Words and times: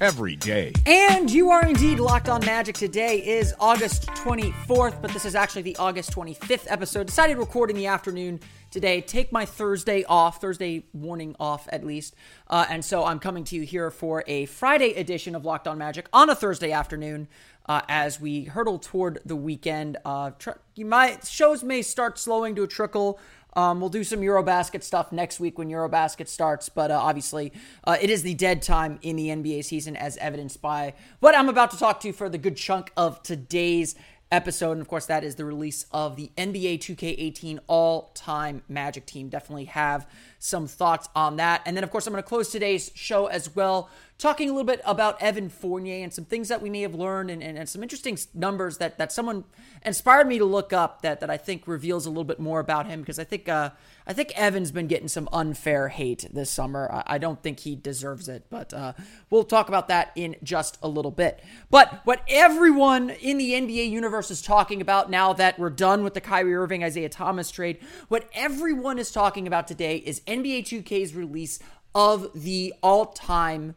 every 0.00 0.34
day. 0.36 0.72
And 0.86 1.30
you 1.30 1.50
are 1.50 1.66
indeed 1.66 2.00
locked 2.00 2.28
on 2.28 2.44
magic. 2.44 2.74
Today 2.74 3.18
is 3.18 3.54
August 3.60 4.06
24th, 4.08 5.00
but 5.02 5.12
this 5.12 5.24
is 5.24 5.34
actually 5.34 5.62
the 5.62 5.76
August 5.76 6.12
25th 6.12 6.64
episode. 6.68 7.06
Decided 7.06 7.34
to 7.34 7.40
record 7.40 7.70
in 7.70 7.76
the 7.76 7.86
afternoon 7.86 8.40
today. 8.70 9.00
Take 9.00 9.30
my 9.30 9.44
Thursday 9.44 10.04
off, 10.04 10.40
Thursday 10.40 10.84
morning 10.94 11.36
off 11.38 11.68
at 11.70 11.84
least. 11.84 12.14
Uh, 12.48 12.64
and 12.70 12.84
so 12.84 13.04
I'm 13.04 13.18
coming 13.18 13.44
to 13.44 13.56
you 13.56 13.62
here 13.62 13.90
for 13.90 14.24
a 14.26 14.46
Friday 14.46 14.94
edition 14.94 15.34
of 15.34 15.44
Locked 15.44 15.68
on 15.68 15.76
Magic 15.78 16.08
on 16.12 16.30
a 16.30 16.34
Thursday 16.34 16.72
afternoon. 16.72 17.28
Uh, 17.66 17.82
as 17.88 18.20
we 18.20 18.44
hurtle 18.44 18.78
toward 18.78 19.20
the 19.24 19.36
weekend, 19.36 19.96
uh, 20.04 20.30
tr- 20.38 20.50
might 20.78 21.26
shows 21.26 21.62
may 21.62 21.82
start 21.82 22.18
slowing 22.18 22.54
to 22.56 22.62
a 22.62 22.66
trickle. 22.66 23.20
Um, 23.54 23.80
we'll 23.80 23.90
do 23.90 24.04
some 24.04 24.20
Eurobasket 24.20 24.82
stuff 24.82 25.12
next 25.12 25.40
week 25.40 25.58
when 25.58 25.68
Eurobasket 25.68 26.28
starts, 26.28 26.68
but 26.68 26.90
uh, 26.90 26.98
obviously 27.00 27.52
uh, 27.84 27.96
it 28.00 28.10
is 28.10 28.22
the 28.22 28.34
dead 28.34 28.62
time 28.62 28.98
in 29.02 29.16
the 29.16 29.28
NBA 29.28 29.64
season, 29.64 29.96
as 29.96 30.16
evidenced 30.18 30.62
by 30.62 30.94
what 31.20 31.36
I'm 31.36 31.48
about 31.48 31.70
to 31.72 31.78
talk 31.78 32.00
to 32.00 32.08
you 32.08 32.12
for 32.12 32.28
the 32.28 32.38
good 32.38 32.56
chunk 32.56 32.92
of 32.96 33.22
today's 33.22 33.94
episode. 34.30 34.72
And 34.72 34.80
of 34.80 34.88
course, 34.88 35.06
that 35.06 35.24
is 35.24 35.34
the 35.34 35.44
release 35.44 35.86
of 35.92 36.16
the 36.16 36.30
NBA 36.36 36.78
2K18 36.78 37.58
all 37.66 38.10
time 38.14 38.62
Magic 38.68 39.06
team. 39.06 39.28
Definitely 39.28 39.66
have 39.66 40.06
some 40.40 40.66
thoughts 40.66 41.08
on 41.14 41.36
that. 41.36 41.60
And 41.66 41.76
then, 41.76 41.84
of 41.84 41.90
course, 41.90 42.06
I'm 42.06 42.14
going 42.14 42.22
to 42.22 42.28
close 42.28 42.50
today's 42.50 42.90
show 42.94 43.26
as 43.26 43.54
well, 43.54 43.90
talking 44.16 44.48
a 44.48 44.52
little 44.52 44.66
bit 44.66 44.80
about 44.86 45.20
Evan 45.22 45.50
Fournier 45.50 46.02
and 46.02 46.12
some 46.12 46.24
things 46.24 46.48
that 46.48 46.62
we 46.62 46.70
may 46.70 46.80
have 46.80 46.94
learned 46.94 47.30
and, 47.30 47.42
and, 47.42 47.58
and, 47.58 47.68
some 47.68 47.82
interesting 47.82 48.18
numbers 48.32 48.78
that, 48.78 48.96
that 48.96 49.12
someone 49.12 49.44
inspired 49.84 50.26
me 50.26 50.38
to 50.38 50.46
look 50.46 50.72
up 50.72 51.02
that, 51.02 51.20
that 51.20 51.28
I 51.28 51.36
think 51.36 51.68
reveals 51.68 52.06
a 52.06 52.08
little 52.08 52.24
bit 52.24 52.40
more 52.40 52.58
about 52.58 52.86
him 52.86 53.00
because 53.00 53.18
I 53.18 53.24
think 53.24 53.50
uh, 53.50 53.70
I 54.06 54.12
think 54.12 54.32
Evan's 54.36 54.72
been 54.72 54.88
getting 54.88 55.06
some 55.06 55.28
unfair 55.32 55.88
hate 55.88 56.26
this 56.32 56.50
summer. 56.50 56.90
I, 56.92 57.14
I 57.14 57.18
don't 57.18 57.40
think 57.42 57.60
he 57.60 57.76
deserves 57.76 58.28
it, 58.28 58.44
but 58.50 58.74
uh, 58.74 58.94
we'll 59.30 59.44
talk 59.44 59.68
about 59.68 59.86
that 59.86 60.10
in 60.16 60.36
just 60.42 60.78
a 60.82 60.88
little 60.88 61.10
bit. 61.10 61.44
But 61.70 62.00
what 62.04 62.24
everyone 62.28 63.10
in 63.10 63.38
the 63.38 63.52
NBA 63.52 63.88
universe 63.88 64.30
is 64.30 64.42
talking 64.42 64.80
about 64.80 65.10
now 65.10 65.32
that 65.34 65.58
we're 65.58 65.70
done 65.70 66.02
with 66.02 66.14
the 66.14 66.20
Kyrie 66.20 66.56
Irving 66.56 66.82
Isaiah 66.82 67.08
Thomas 67.08 67.50
trade, 67.50 67.78
what 68.08 68.28
everyone 68.34 68.98
is 68.98 69.12
talking 69.12 69.46
about 69.46 69.68
today 69.68 69.98
is 69.98 70.22
NBA 70.30 70.62
2K's 70.62 71.14
release 71.14 71.58
of 71.94 72.30
the 72.34 72.72
all 72.82 73.06
time 73.06 73.74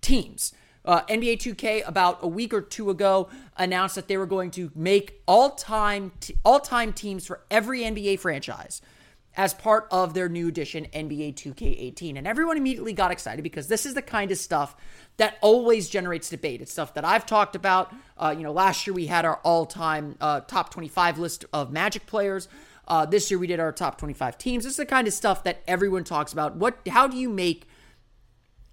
teams. 0.00 0.52
Uh, 0.84 1.00
NBA 1.06 1.38
2K 1.38 1.88
about 1.88 2.18
a 2.20 2.28
week 2.28 2.52
or 2.52 2.60
two 2.60 2.90
ago 2.90 3.30
announced 3.56 3.94
that 3.94 4.06
they 4.06 4.18
were 4.18 4.26
going 4.26 4.50
to 4.50 4.70
make 4.74 5.22
all-time 5.26 6.12
t- 6.20 6.36
all-time 6.44 6.92
teams 6.92 7.26
for 7.26 7.40
every 7.50 7.80
NBA 7.80 8.18
franchise 8.18 8.82
as 9.34 9.54
part 9.54 9.88
of 9.90 10.12
their 10.12 10.28
new 10.28 10.48
edition 10.48 10.86
NBA 10.92 11.34
2K18. 11.36 12.18
And 12.18 12.26
everyone 12.26 12.58
immediately 12.58 12.92
got 12.92 13.10
excited 13.10 13.42
because 13.42 13.66
this 13.66 13.86
is 13.86 13.94
the 13.94 14.02
kind 14.02 14.30
of 14.30 14.36
stuff 14.36 14.76
that 15.16 15.38
always 15.40 15.88
generates 15.88 16.28
debate. 16.28 16.60
It's 16.60 16.72
stuff 16.72 16.92
that 16.94 17.04
I've 17.04 17.24
talked 17.24 17.56
about. 17.56 17.92
Uh, 18.18 18.34
you 18.36 18.42
know, 18.42 18.52
last 18.52 18.86
year 18.86 18.94
we 18.94 19.06
had 19.06 19.24
our 19.24 19.36
all-time 19.38 20.16
uh, 20.20 20.40
top 20.40 20.70
25 20.70 21.18
list 21.18 21.46
of 21.52 21.72
Magic 21.72 22.06
players. 22.06 22.46
Uh, 22.86 23.06
this 23.06 23.30
year 23.30 23.38
we 23.38 23.46
did 23.46 23.60
our 23.60 23.72
top 23.72 23.98
25 23.98 24.38
teams. 24.38 24.64
This 24.64 24.72
is 24.72 24.76
the 24.76 24.86
kind 24.86 25.06
of 25.06 25.14
stuff 25.14 25.44
that 25.44 25.62
everyone 25.66 26.04
talks 26.04 26.32
about. 26.32 26.56
What? 26.56 26.78
How 26.88 27.06
do 27.06 27.16
you 27.16 27.28
make 27.28 27.66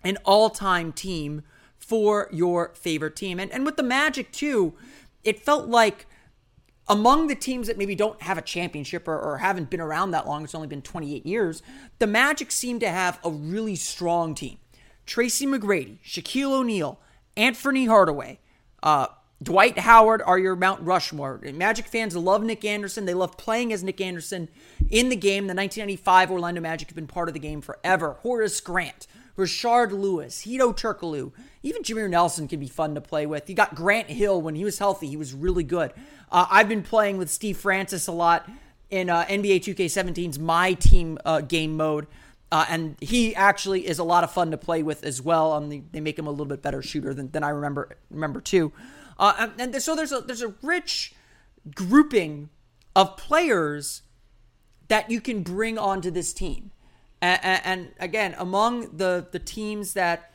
an 0.03 0.17
all-time 0.25 0.91
team 0.91 1.43
for 1.77 2.27
your 2.31 2.73
favorite 2.75 3.15
team? 3.15 3.39
And 3.39 3.51
and 3.51 3.65
with 3.65 3.77
the 3.77 3.83
Magic 3.83 4.31
too, 4.31 4.73
it 5.23 5.39
felt 5.39 5.67
like 5.67 6.07
among 6.87 7.27
the 7.27 7.35
teams 7.35 7.67
that 7.67 7.77
maybe 7.77 7.95
don't 7.95 8.21
have 8.21 8.37
a 8.37 8.41
championship 8.41 9.07
or, 9.07 9.17
or, 9.17 9.37
haven't 9.37 9.69
been 9.69 9.79
around 9.79 10.11
that 10.11 10.27
long, 10.27 10.43
it's 10.43 10.53
only 10.53 10.67
been 10.67 10.81
28 10.81 11.25
years, 11.25 11.61
the 11.99 12.07
Magic 12.07 12.51
seem 12.51 12.79
to 12.79 12.89
have 12.89 13.17
a 13.23 13.29
really 13.29 13.75
strong 13.75 14.35
team. 14.35 14.57
Tracy 15.05 15.45
McGrady, 15.45 15.99
Shaquille 16.05 16.51
O'Neal, 16.51 16.99
Anthony 17.37 17.85
Hardaway, 17.85 18.39
uh, 18.83 19.07
Dwight 19.43 19.79
Howard 19.79 20.21
are 20.21 20.37
your 20.37 20.55
Mount 20.55 20.81
Rushmore. 20.81 21.39
Magic 21.53 21.87
fans 21.87 22.15
love 22.15 22.43
Nick 22.43 22.63
Anderson. 22.63 23.05
They 23.05 23.15
love 23.15 23.37
playing 23.37 23.73
as 23.73 23.83
Nick 23.83 23.99
Anderson 23.99 24.49
in 24.89 25.09
the 25.09 25.15
game. 25.15 25.47
The 25.47 25.55
1995 25.55 26.29
Orlando 26.29 26.61
Magic 26.61 26.89
have 26.89 26.95
been 26.95 27.07
part 27.07 27.27
of 27.27 27.33
the 27.33 27.39
game 27.39 27.61
forever. 27.61 28.17
Horace 28.21 28.61
Grant, 28.61 29.07
Rashard 29.35 29.91
Lewis, 29.91 30.45
Hedo 30.45 30.77
Turkoglu, 30.77 31.31
even 31.63 31.81
Jameer 31.81 32.07
Nelson 32.07 32.47
can 32.47 32.59
be 32.59 32.67
fun 32.67 32.93
to 32.93 33.01
play 33.01 33.25
with. 33.25 33.49
You 33.49 33.55
got 33.55 33.73
Grant 33.73 34.09
Hill 34.09 34.39
when 34.39 34.53
he 34.53 34.63
was 34.63 34.77
healthy. 34.77 35.07
He 35.07 35.17
was 35.17 35.33
really 35.33 35.63
good. 35.63 35.91
Uh, 36.31 36.45
I've 36.49 36.69
been 36.69 36.83
playing 36.83 37.17
with 37.17 37.31
Steve 37.31 37.57
Francis 37.57 38.05
a 38.05 38.11
lot 38.11 38.47
in 38.91 39.09
uh, 39.09 39.25
NBA 39.25 39.61
2K17's 39.61 40.37
My 40.37 40.73
Team 40.73 41.17
uh, 41.25 41.41
game 41.41 41.75
mode. 41.75 42.05
Uh, 42.51 42.65
and 42.69 42.95
he 42.99 43.33
actually 43.33 43.87
is 43.87 43.97
a 43.97 44.03
lot 44.03 44.23
of 44.23 44.31
fun 44.31 44.51
to 44.51 44.57
play 44.57 44.83
with 44.83 45.03
as 45.03 45.21
well. 45.21 45.53
Um, 45.53 45.69
they, 45.69 45.81
they 45.91 46.01
make 46.01 46.19
him 46.19 46.27
a 46.27 46.31
little 46.31 46.45
bit 46.45 46.61
better 46.61 46.81
shooter 46.81 47.13
than, 47.13 47.31
than 47.31 47.43
I 47.43 47.49
remember 47.49 47.95
remember 48.11 48.41
too. 48.41 48.73
Uh, 49.17 49.47
and, 49.57 49.73
and 49.75 49.83
so 49.83 49.95
there's 49.95 50.11
a 50.11 50.21
there's 50.21 50.41
a 50.41 50.53
rich 50.61 51.13
grouping 51.75 52.49
of 52.95 53.17
players 53.17 54.01
that 54.87 55.09
you 55.09 55.21
can 55.21 55.43
bring 55.43 55.77
onto 55.77 56.11
this 56.11 56.33
team. 56.33 56.71
And, 57.21 57.61
and, 57.63 57.91
again, 57.99 58.35
among 58.37 58.97
the 58.97 59.27
the 59.31 59.39
teams 59.39 59.93
that 59.93 60.31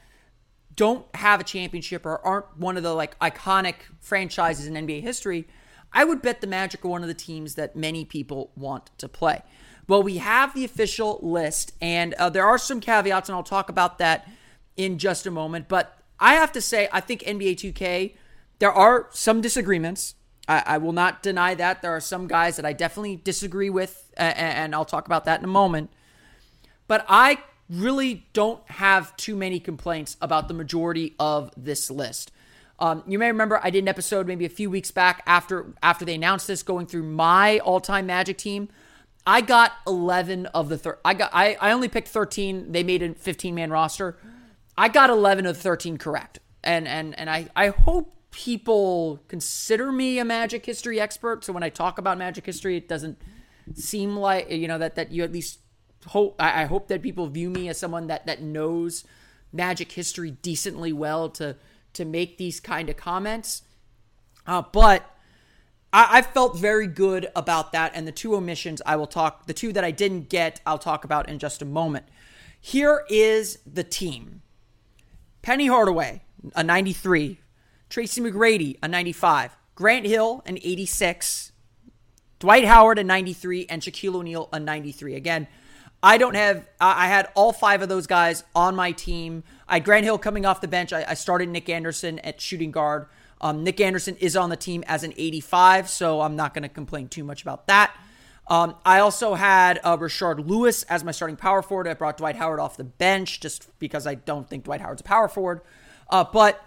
don't 0.77 1.05
have 1.17 1.41
a 1.41 1.45
championship 1.45 2.07
or 2.07 2.25
aren't 2.25 2.57
one 2.59 2.77
of 2.77 2.83
the 2.83 2.95
like 2.95 3.19
iconic 3.19 3.77
franchises 4.01 4.67
in 4.67 4.75
NBA 4.75 5.03
history, 5.03 5.49
I 5.93 6.05
would 6.05 6.23
bet 6.23 6.41
the 6.41 6.47
Magic 6.47 6.85
are 6.85 6.89
one 6.89 7.03
of 7.03 7.09
the 7.09 7.15
teams 7.15 7.55
that 7.57 7.75
many 7.75 8.05
people 8.05 8.53
want 8.55 8.91
to 8.99 9.09
play. 9.09 9.43
Well, 9.89 10.03
we 10.03 10.19
have 10.19 10.55
the 10.55 10.65
official 10.65 11.19
list, 11.23 11.73
and 11.81 12.15
uh, 12.15 12.29
there 12.29 12.45
are 12.45 12.59
some 12.59 12.81
caveats, 12.81 13.29
and 13.29 13.37
I'll 13.37 13.43
talk 13.43 13.69
about 13.69 13.99
that 13.99 14.29
in 14.77 14.99
just 14.99 15.27
a 15.27 15.31
moment. 15.31 15.69
But 15.69 15.97
I 16.19 16.35
have 16.35 16.53
to 16.53 16.61
say, 16.61 16.89
I 16.93 17.01
think 17.01 17.23
NBA 17.23 17.57
2K 17.57 18.15
there 18.59 18.72
are 18.72 19.09
some 19.12 19.41
disagreements. 19.41 20.15
I, 20.49 20.62
I, 20.67 20.78
will 20.78 20.93
not 20.93 21.22
deny 21.22 21.55
that. 21.55 21.83
There 21.83 21.91
are 21.91 22.00
some 22.00 22.27
guys 22.28 22.56
that 22.56 22.65
I 22.65 22.72
definitely 22.72 23.17
disagree 23.17 23.71
with, 23.71 24.12
uh, 24.17 24.21
and 24.21 24.75
I'll 24.75 24.84
talk 24.84 25.06
about 25.06 25.25
that 25.25 25.41
in 25.41 25.44
a 25.44 25.49
moment. 25.49 25.91
But 26.87 27.05
I 27.09 27.39
really 27.69 28.27
don't 28.33 28.62
have 28.71 29.16
too 29.16 29.34
many 29.34 29.59
complaints 29.59 30.16
about 30.21 30.49
the 30.49 30.55
majority 30.55 31.15
of 31.19 31.50
this 31.56 31.91
list. 31.91 32.31
Um, 32.78 33.03
you 33.06 33.19
may 33.19 33.28
remember 33.28 33.59
I 33.62 33.71
did 33.71 33.83
an 33.83 33.89
episode 33.89 34.27
maybe 34.27 34.45
a 34.45 34.50
few 34.50 34.71
weeks 34.71 34.91
back 34.91 35.22
after 35.27 35.72
after 35.83 36.05
they 36.05 36.15
announced 36.15 36.47
this, 36.47 36.62
going 36.62 36.87
through 36.87 37.05
my 37.05 37.59
all-time 37.61 38.06
Magic 38.06 38.37
team. 38.37 38.69
I 39.27 39.41
got 39.41 39.72
11 39.87 40.47
of 40.47 40.69
the 40.69 40.78
thir- 40.78 40.99
I 41.05 41.15
got 41.15 41.31
I, 41.33 41.56
I 41.61 41.72
only 41.72 41.89
picked 41.89 42.09
13. 42.09 42.72
They 42.72 42.84
made 42.84 43.03
a 43.03 43.15
15 43.15 43.55
man 43.55 43.71
roster. 43.71 44.16
I 44.77 44.89
got 44.89 45.09
11 45.09 45.47
of 45.47 45.56
13 45.56 45.97
correct, 45.97 46.39
and 46.62 46.87
and 46.87 47.19
and 47.19 47.31
I 47.31 47.49
I 47.56 47.69
hope 47.69 48.16
people 48.37 49.19
consider 49.29 49.91
me 49.91 50.19
a 50.19 50.25
magic 50.25 50.66
history 50.66 51.01
expert. 51.01 51.43
So 51.43 51.55
when 51.55 51.63
I 51.63 51.71
talk 51.71 51.97
about 51.97 52.19
magic 52.19 52.45
history, 52.45 52.77
it 52.77 52.87
doesn't 52.87 53.19
seem 53.72 54.15
like 54.15 54.51
you 54.51 54.69
know 54.69 54.77
that 54.77 54.95
that 54.97 55.10
you 55.10 55.25
at 55.25 55.33
least 55.33 55.60
hope. 56.09 56.37
I, 56.39 56.63
I 56.63 56.65
hope 56.66 56.89
that 56.89 57.01
people 57.01 57.28
view 57.28 57.49
me 57.49 57.71
as 57.71 57.78
someone 57.78 58.09
that 58.09 58.27
that 58.27 58.43
knows 58.43 59.05
magic 59.55 59.93
history 59.93 60.33
decently 60.33 60.93
well 60.93 61.31
to 61.31 61.57
to 61.95 62.05
make 62.05 62.37
these 62.37 62.60
kind 62.60 62.91
of 62.91 62.99
comments. 62.99 63.63
Uh, 64.47 64.63
but 64.71 65.16
I, 65.91 66.19
I 66.19 66.22
felt 66.22 66.59
very 66.59 66.87
good 66.87 67.28
about 67.34 67.72
that. 67.72 67.93
And 67.95 68.07
the 68.07 68.13
two 68.13 68.34
omissions 68.34 68.83
I 68.84 68.97
will 68.97 69.07
talk. 69.07 69.47
The 69.47 69.55
two 69.55 69.72
that 69.72 69.83
I 69.83 69.93
didn't 69.93 70.28
get, 70.28 70.60
I'll 70.66 70.78
talk 70.78 71.05
about 71.05 71.31
in 71.31 71.39
just 71.39 71.63
a 71.63 71.65
moment. 71.65 72.05
Here 72.60 73.07
is 73.09 73.60
the 73.66 73.83
team. 73.83 74.43
Penny 75.41 75.69
Hardaway, 75.69 76.22
a 76.55 76.63
93 76.63 77.39
Tracy 77.88 78.21
McGrady, 78.21 78.78
a 78.83 78.88
95. 78.88 79.56
Grant 79.74 80.06
Hill, 80.06 80.42
an 80.47 80.56
86. 80.56 81.53
Dwight 82.38 82.65
Howard, 82.65 82.98
a 82.98 83.04
93. 83.04 83.66
And 83.68 83.83
Shaquille 83.83 84.15
O'Neal, 84.15 84.48
a 84.53 84.60
93. 84.60 85.15
Again, 85.15 85.47
I 86.03 86.18
don't 86.18 86.34
have, 86.34 86.68
I 86.80 87.09
had 87.09 87.30
all 87.34 87.53
five 87.53 87.83
of 87.83 87.88
those 87.88 88.06
guys 88.06 88.44
on 88.54 88.77
my 88.77 88.92
team. 88.92 89.44
I 89.68 89.74
had 89.74 89.84
Grant 89.84 90.04
Hill 90.04 90.18
coming 90.18 90.47
off 90.47 90.60
the 90.60 90.68
bench. 90.68 90.92
I, 90.92 91.04
I 91.09 91.15
started 91.15 91.48
Nick 91.48 91.68
Anderson 91.68 92.18
at 92.21 92.41
shooting 92.41 92.71
guard. 92.71 93.06
Um, 93.41 93.65
Nick 93.65 93.80
Anderson 93.80 94.16
is 94.16 94.36
on 94.36 94.50
the 94.50 94.56
team 94.56 94.83
as 94.86 95.04
an 95.04 95.12
85, 95.16 95.91
so 95.91 96.21
I'm 96.21 96.36
not 96.36 96.54
going 96.54 96.62
to 96.62 96.68
complain 96.68 97.09
too 97.09 97.24
much 97.24 97.42
about 97.42 97.66
that. 97.66 97.94
Um, 98.48 98.77
I 98.84 99.00
also 99.00 99.34
had 99.34 99.80
uh, 99.83 99.97
Rashard 99.97 100.47
Lewis 100.47 100.84
as 100.84 101.03
my 101.03 101.10
starting 101.10 101.36
power 101.36 101.62
forward. 101.62 101.88
I 101.88 101.94
brought 101.94 102.16
Dwight 102.16 102.36
Howard 102.36 102.60
off 102.60 102.77
the 102.77 102.84
bench 102.84 103.41
just 103.41 103.68
because 103.78 104.06
I 104.06 104.15
don't 104.15 104.48
think 104.48 104.65
Dwight 104.65 104.80
Howard's 104.80 105.00
a 105.00 105.04
power 105.04 105.28
forward. 105.28 105.62
Uh, 106.09 106.24
but 106.24 106.65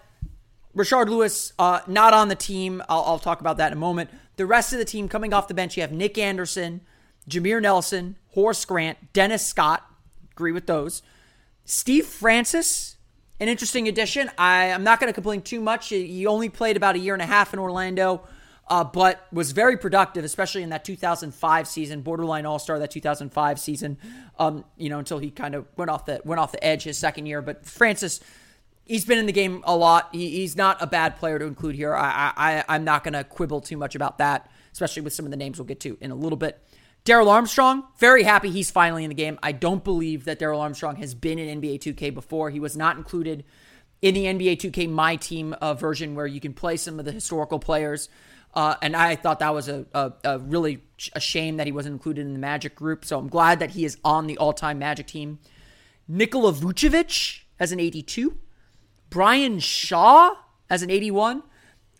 Rashard 0.75 1.09
Lewis 1.09 1.53
uh, 1.59 1.79
not 1.87 2.13
on 2.13 2.27
the 2.27 2.35
team. 2.35 2.81
I'll, 2.89 3.03
I'll, 3.03 3.19
talk 3.19 3.41
about 3.41 3.57
that 3.57 3.71
in 3.71 3.77
a 3.77 3.81
moment. 3.81 4.09
The 4.35 4.45
rest 4.45 4.71
of 4.71 4.79
the 4.79 4.85
team 4.85 5.09
coming 5.09 5.33
off 5.33 5.47
the 5.47 5.53
bench, 5.53 5.75
you 5.75 5.81
have 5.81 5.91
Nick 5.91 6.17
Anderson, 6.17 6.81
Jameer 7.29 7.61
Nelson, 7.61 8.17
Horace 8.29 8.63
Grant, 8.65 9.11
Dennis 9.13 9.45
Scott. 9.45 9.83
Agree 10.31 10.51
with 10.51 10.67
those. 10.67 11.01
Steve 11.65 12.05
Francis, 12.05 12.97
an 13.39 13.47
interesting 13.47 13.87
addition. 13.87 14.29
I, 14.37 14.65
am 14.65 14.83
not 14.83 14.99
going 14.99 15.09
to 15.09 15.13
complain 15.13 15.41
too 15.41 15.59
much. 15.59 15.89
He 15.89 16.25
only 16.25 16.49
played 16.49 16.77
about 16.77 16.95
a 16.95 16.99
year 16.99 17.13
and 17.13 17.21
a 17.21 17.27
half 17.27 17.53
in 17.53 17.59
Orlando 17.59 18.23
uh, 18.69 18.83
but 18.83 19.27
was 19.31 19.51
very 19.51 19.77
productive, 19.77 20.23
especially 20.23 20.61
in 20.61 20.69
that 20.69 20.85
2005 20.85 21.67
season, 21.67 22.01
borderline 22.01 22.45
All 22.45 22.59
Star 22.59 22.77
that 22.79 22.91
2005 22.91 23.59
season. 23.59 23.97
Um, 24.37 24.63
you 24.77 24.89
know, 24.89 24.99
until 24.99 25.17
he 25.17 25.31
kind 25.31 25.55
of 25.55 25.65
went 25.75 25.89
off 25.89 26.05
the 26.05 26.21
went 26.23 26.39
off 26.39 26.51
the 26.51 26.63
edge 26.63 26.83
his 26.83 26.97
second 26.97 27.25
year. 27.25 27.41
But 27.41 27.65
Francis, 27.65 28.19
he's 28.89 29.05
been 29.05 29.19
in 29.19 29.27
the 29.27 29.31
game 29.31 29.63
a 29.63 29.75
lot. 29.75 30.09
He, 30.11 30.29
he's 30.31 30.57
not 30.57 30.81
a 30.81 30.87
bad 30.87 31.15
player 31.15 31.39
to 31.39 31.45
include 31.45 31.75
here. 31.75 31.95
I, 31.95 32.33
I 32.35 32.63
I'm 32.67 32.83
not 32.83 33.05
going 33.05 33.13
to 33.13 33.23
quibble 33.23 33.61
too 33.61 33.77
much 33.77 33.95
about 33.95 34.17
that, 34.17 34.51
especially 34.73 35.03
with 35.03 35.13
some 35.13 35.25
of 35.25 35.31
the 35.31 35.37
names 35.37 35.57
we'll 35.57 35.65
get 35.65 35.79
to 35.81 35.97
in 36.01 36.11
a 36.11 36.15
little 36.15 36.37
bit. 36.37 36.61
Darrell 37.05 37.29
Armstrong, 37.29 37.85
very 37.97 38.23
happy 38.23 38.49
he's 38.49 38.69
finally 38.69 39.05
in 39.05 39.09
the 39.09 39.15
game. 39.15 39.39
I 39.41 39.53
don't 39.53 39.83
believe 39.83 40.25
that 40.25 40.37
Darrell 40.37 40.59
Armstrong 40.59 40.97
has 40.97 41.15
been 41.15 41.39
in 41.39 41.61
NBA 41.61 41.79
2K 41.79 42.13
before. 42.13 42.49
He 42.49 42.59
was 42.59 42.75
not 42.75 42.97
included 42.97 43.45
in 44.01 44.13
the 44.15 44.25
NBA 44.25 44.57
2K 44.57 44.89
My 44.89 45.15
Team 45.15 45.53
uh, 45.61 45.73
version 45.75 46.13
where 46.13 46.27
you 46.27 46.41
can 46.41 46.53
play 46.53 46.75
some 46.75 46.99
of 46.99 47.05
the 47.05 47.13
historical 47.13 47.57
players. 47.57 48.09
Uh, 48.53 48.75
and 48.81 48.95
I 48.95 49.15
thought 49.15 49.39
that 49.39 49.53
was 49.53 49.69
a, 49.69 49.85
a, 49.93 50.11
a, 50.23 50.39
really 50.39 50.83
a 51.13 51.19
shame 51.19 51.57
that 51.57 51.67
he 51.67 51.71
wasn't 51.71 51.93
included 51.93 52.25
in 52.25 52.33
the 52.33 52.39
Magic 52.39 52.75
group. 52.75 53.05
So 53.05 53.17
I'm 53.17 53.29
glad 53.29 53.59
that 53.59 53.71
he 53.71 53.85
is 53.85 53.97
on 54.03 54.27
the 54.27 54.37
all 54.37 54.53
time 54.53 54.79
Magic 54.79 55.07
team. 55.07 55.39
Nikola 56.07 56.51
Vucevic 56.51 57.41
as 57.59 57.71
an 57.71 57.79
82. 57.79 58.35
Brian 59.09 59.59
Shaw 59.59 60.35
as 60.69 60.81
an 60.81 60.89
81. 60.89 61.43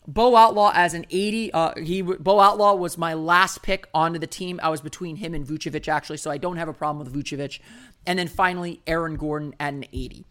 Bo 0.06 0.34
Outlaw 0.34 0.72
as 0.74 0.94
an 0.94 1.06
80. 1.10 1.52
Uh, 1.52 1.72
he 1.80 2.02
Bo 2.02 2.40
Outlaw 2.40 2.74
was 2.74 2.98
my 2.98 3.14
last 3.14 3.62
pick 3.62 3.86
onto 3.94 4.18
the 4.18 4.26
team. 4.26 4.58
I 4.62 4.68
was 4.68 4.80
between 4.80 5.16
him 5.16 5.34
and 5.34 5.46
Vucevic 5.46 5.88
actually, 5.88 6.16
so 6.16 6.30
I 6.30 6.38
don't 6.38 6.56
have 6.56 6.68
a 6.68 6.72
problem 6.72 7.04
with 7.04 7.14
Vucevic. 7.14 7.60
And 8.06 8.18
then 8.18 8.28
finally, 8.28 8.80
Aaron 8.86 9.16
Gordon 9.16 9.54
at 9.60 9.74
an 9.74 9.84
80. 9.92 10.26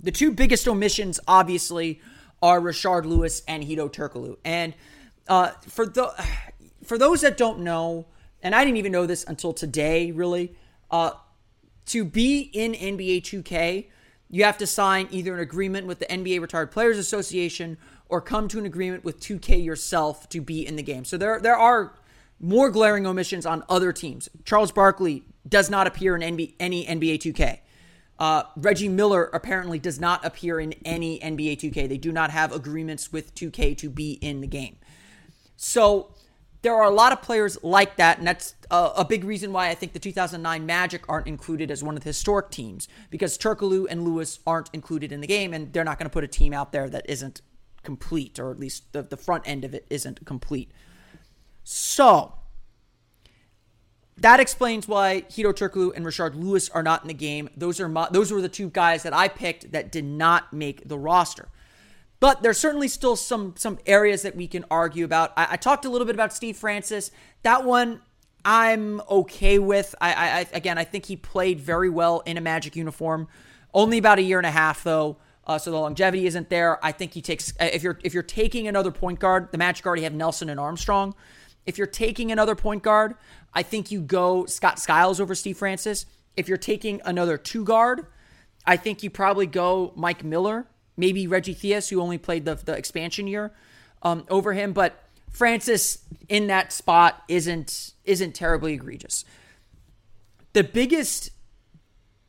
The 0.00 0.10
two 0.10 0.32
biggest 0.32 0.66
omissions, 0.66 1.20
obviously, 1.28 2.00
are 2.42 2.60
Rashard 2.60 3.04
Lewis 3.04 3.42
and 3.46 3.62
Hedo 3.62 3.90
Turkoglu. 3.90 4.38
And 4.44 4.74
uh, 5.28 5.50
for 5.68 5.86
the 5.86 6.12
for 6.84 6.98
those 6.98 7.20
that 7.20 7.36
don't 7.36 7.60
know, 7.60 8.06
and 8.42 8.54
I 8.54 8.64
didn't 8.64 8.78
even 8.78 8.92
know 8.92 9.06
this 9.06 9.24
until 9.24 9.52
today, 9.52 10.10
really. 10.10 10.56
Uh, 10.90 11.12
to 11.86 12.04
be 12.04 12.40
in 12.52 12.72
NBA 12.72 13.22
2K, 13.22 13.86
you 14.30 14.44
have 14.44 14.56
to 14.58 14.66
sign 14.66 15.08
either 15.10 15.34
an 15.34 15.40
agreement 15.40 15.86
with 15.86 15.98
the 15.98 16.06
NBA 16.06 16.40
Retired 16.40 16.70
Players 16.70 16.96
Association 16.98 17.76
or 18.08 18.20
come 18.20 18.48
to 18.48 18.58
an 18.58 18.66
agreement 18.66 19.04
with 19.04 19.20
2K 19.20 19.62
yourself 19.64 20.28
to 20.30 20.40
be 20.40 20.66
in 20.66 20.76
the 20.76 20.82
game. 20.82 21.04
So 21.04 21.16
there 21.16 21.40
there 21.40 21.56
are 21.56 21.92
more 22.40 22.70
glaring 22.70 23.06
omissions 23.06 23.44
on 23.44 23.62
other 23.68 23.92
teams. 23.92 24.28
Charles 24.44 24.72
Barkley 24.72 25.24
does 25.46 25.68
not 25.68 25.86
appear 25.86 26.16
in 26.16 26.36
NBA, 26.36 26.54
any 26.58 26.86
NBA 26.86 27.18
2K. 27.18 27.58
Uh, 28.18 28.42
Reggie 28.56 28.88
Miller 28.88 29.30
apparently 29.32 29.78
does 29.78 29.98
not 29.98 30.24
appear 30.24 30.60
in 30.60 30.74
any 30.84 31.18
NBA 31.20 31.58
2K. 31.58 31.88
They 31.88 31.98
do 31.98 32.12
not 32.12 32.30
have 32.30 32.52
agreements 32.52 33.12
with 33.12 33.34
2K 33.34 33.76
to 33.78 33.90
be 33.90 34.12
in 34.12 34.40
the 34.40 34.46
game. 34.46 34.76
So 35.56 36.14
there 36.62 36.74
are 36.74 36.84
a 36.84 36.90
lot 36.90 37.12
of 37.12 37.22
players 37.22 37.58
like 37.62 37.96
that, 37.96 38.18
and 38.18 38.26
that's 38.26 38.54
a, 38.70 38.90
a, 38.98 39.04
big 39.04 39.24
reason 39.24 39.52
why 39.52 39.68
I 39.68 39.74
think 39.74 39.92
the 39.92 39.98
2009 39.98 40.66
Magic 40.66 41.02
aren't 41.08 41.26
included 41.26 41.70
as 41.70 41.82
one 41.82 41.96
of 41.96 42.02
the 42.02 42.10
historic 42.10 42.50
teams 42.50 42.86
because 43.08 43.38
Turkoglu 43.38 43.86
and 43.88 44.04
Lewis 44.04 44.40
aren't 44.46 44.68
included 44.72 45.10
in 45.10 45.20
the 45.20 45.26
game, 45.26 45.54
and 45.54 45.72
they're 45.72 45.84
not 45.84 45.98
going 45.98 46.04
to 46.06 46.12
put 46.12 46.24
a 46.24 46.28
team 46.28 46.52
out 46.52 46.72
there 46.72 46.88
that 46.90 47.08
isn't 47.08 47.40
complete, 47.82 48.38
or 48.38 48.50
at 48.50 48.58
least 48.58 48.92
the, 48.92 49.02
the 49.02 49.16
front 49.16 49.44
end 49.46 49.64
of 49.64 49.72
it 49.72 49.86
isn't 49.88 50.24
complete. 50.26 50.70
So 51.64 52.34
that 54.18 54.38
explains 54.38 54.86
why 54.86 55.22
Hedo 55.30 55.54
Turkoglu 55.54 55.92
and 55.96 56.04
Rashard 56.04 56.34
Lewis 56.34 56.68
are 56.68 56.82
not 56.82 57.02
in 57.02 57.08
the 57.08 57.14
game. 57.14 57.48
Those 57.56 57.80
are 57.80 57.88
my, 57.88 58.08
those 58.10 58.30
were 58.30 58.42
the 58.42 58.50
two 58.50 58.68
guys 58.68 59.02
that 59.04 59.14
I 59.14 59.28
picked 59.28 59.72
that 59.72 59.90
did 59.90 60.04
not 60.04 60.52
make 60.52 60.86
the 60.86 60.98
roster. 60.98 61.48
But 62.20 62.42
there's 62.42 62.58
certainly 62.58 62.88
still 62.88 63.16
some 63.16 63.54
some 63.56 63.78
areas 63.86 64.22
that 64.22 64.36
we 64.36 64.46
can 64.46 64.64
argue 64.70 65.04
about. 65.04 65.32
I, 65.36 65.48
I 65.52 65.56
talked 65.56 65.86
a 65.86 65.90
little 65.90 66.06
bit 66.06 66.14
about 66.14 66.34
Steve 66.34 66.56
Francis. 66.56 67.10
That 67.42 67.64
one 67.64 68.02
I'm 68.44 69.00
okay 69.10 69.58
with. 69.58 69.94
I, 70.00 70.12
I 70.12 70.46
again, 70.52 70.78
I 70.78 70.84
think 70.84 71.06
he 71.06 71.16
played 71.16 71.60
very 71.60 71.90
well 71.90 72.20
in 72.20 72.36
a 72.36 72.40
Magic 72.40 72.76
uniform. 72.76 73.28
Only 73.72 73.98
about 73.98 74.18
a 74.18 74.22
year 74.22 74.38
and 74.38 74.46
a 74.46 74.50
half 74.50 74.82
though, 74.82 75.16
uh, 75.46 75.58
so 75.58 75.70
the 75.70 75.78
longevity 75.78 76.26
isn't 76.26 76.50
there. 76.50 76.84
I 76.84 76.92
think 76.92 77.14
he 77.14 77.22
takes 77.22 77.52
uh, 77.58 77.68
if 77.72 77.82
you're 77.82 77.98
if 78.04 78.12
you're 78.12 78.22
taking 78.22 78.68
another 78.68 78.90
point 78.90 79.18
guard, 79.18 79.50
the 79.50 79.58
Magic 79.58 79.86
already 79.86 80.02
have 80.02 80.14
Nelson 80.14 80.50
and 80.50 80.60
Armstrong. 80.60 81.14
If 81.66 81.78
you're 81.78 81.86
taking 81.86 82.32
another 82.32 82.54
point 82.54 82.82
guard, 82.82 83.14
I 83.54 83.62
think 83.62 83.90
you 83.90 84.00
go 84.00 84.46
Scott 84.46 84.78
Skiles 84.78 85.20
over 85.20 85.34
Steve 85.34 85.56
Francis. 85.56 86.06
If 86.36 86.48
you're 86.48 86.58
taking 86.58 87.00
another 87.04 87.36
two 87.36 87.64
guard, 87.64 88.06
I 88.66 88.76
think 88.76 89.02
you 89.02 89.10
probably 89.10 89.46
go 89.46 89.92
Mike 89.96 90.24
Miller 90.24 90.66
maybe 91.00 91.26
Reggie 91.26 91.54
Theus, 91.54 91.88
who 91.88 92.00
only 92.00 92.18
played 92.18 92.44
the, 92.44 92.54
the 92.54 92.74
expansion 92.74 93.26
year 93.26 93.52
um, 94.02 94.24
over 94.30 94.52
him. 94.52 94.72
But 94.72 95.02
Francis 95.30 96.04
in 96.28 96.46
that 96.46 96.72
spot 96.72 97.22
isn't 97.28 97.94
isn't 98.04 98.34
terribly 98.34 98.74
egregious. 98.74 99.24
The 100.52 100.64
biggest 100.64 101.30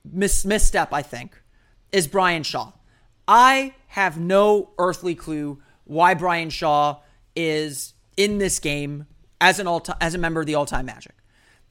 mis- 0.04 0.46
misstep, 0.46 0.94
I 0.94 1.02
think, 1.02 1.42
is 1.92 2.08
Brian 2.08 2.44
Shaw. 2.44 2.72
I 3.28 3.76
have 3.88 4.20
no 4.20 4.72
earthly 4.78 5.16
clue 5.16 5.62
why 5.86 6.14
Brian 6.14 6.50
Shaw 6.50 7.00
is 7.36 7.94
in 8.18 8.38
this 8.38 8.60
game 8.60 9.08
as 9.40 9.60
an 9.60 9.68
all 9.68 9.84
as 10.00 10.14
a 10.16 10.18
member 10.18 10.40
of 10.40 10.48
the 10.48 10.56
all 10.56 10.66
time 10.66 10.86
Magic. 10.86 11.14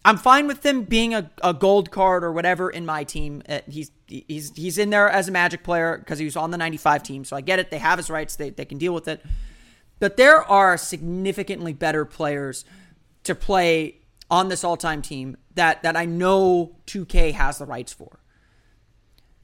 I'm 0.05 0.17
fine 0.17 0.47
with 0.47 0.65
him 0.65 0.85
being 0.85 1.15
a, 1.15 1.31
a 1.45 1.53
gold 1.53 1.91
card 1.91 2.25
or 2.25 2.33
whatever 2.33 2.71
in 2.71 2.87
my 2.87 3.05
team. 3.05 3.43
Uh, 3.49 3.61
he's 3.69 3.91
he's 4.07 4.55
he's 4.57 4.79
in 4.79 4.91
there 4.91 5.09
as 5.09 5.29
a 5.29 5.31
Magic 5.31 5.63
player 5.63 5.99
because 5.99 6.19
he 6.19 6.25
was 6.25 6.37
on 6.37 6.51
the 6.51 6.59
95 6.59 7.03
team, 7.03 7.25
so 7.25 7.37
I 7.37 7.43
get 7.43 7.59
it. 7.59 7.71
They 7.71 7.79
have 7.79 7.99
his 7.99 8.09
rights. 8.09 8.37
They 8.37 8.51
they 8.51 8.65
can 8.65 8.79
deal 8.79 8.95
with 8.95 9.09
it. 9.09 9.23
But 9.99 10.17
there 10.17 10.43
are 10.43 10.79
significantly 10.79 11.75
better 11.75 12.07
players 12.07 12.65
to 13.25 13.35
play 13.35 13.97
on 14.31 14.49
this 14.49 14.65
all-time 14.65 15.03
team 15.03 15.37
that 15.55 15.83
that 15.83 15.97
I 15.97 16.07
know 16.07 16.77
2K 16.87 17.35
has 17.35 17.59
the 17.59 17.67
rights 17.67 17.93
for. 17.93 18.21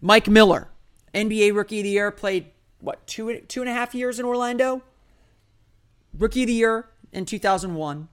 Mike 0.01 0.29
Miller, 0.29 0.69
NBA 1.13 1.55
Rookie 1.55 1.81
of 1.81 1.85
the 1.85 1.91
Year, 1.91 2.11
played 2.11 2.47
what 2.81 3.07
two 3.07 3.41
two 3.41 3.61
and 3.61 3.69
a 3.69 3.75
half 3.75 3.95
years 3.95 4.19
in 4.19 4.25
Orlando. 4.25 4.83
Rookie 6.17 6.45
of 6.45 6.47
the 6.47 6.55
Year 6.55 6.89
in 7.13 7.27
2001 7.27 8.09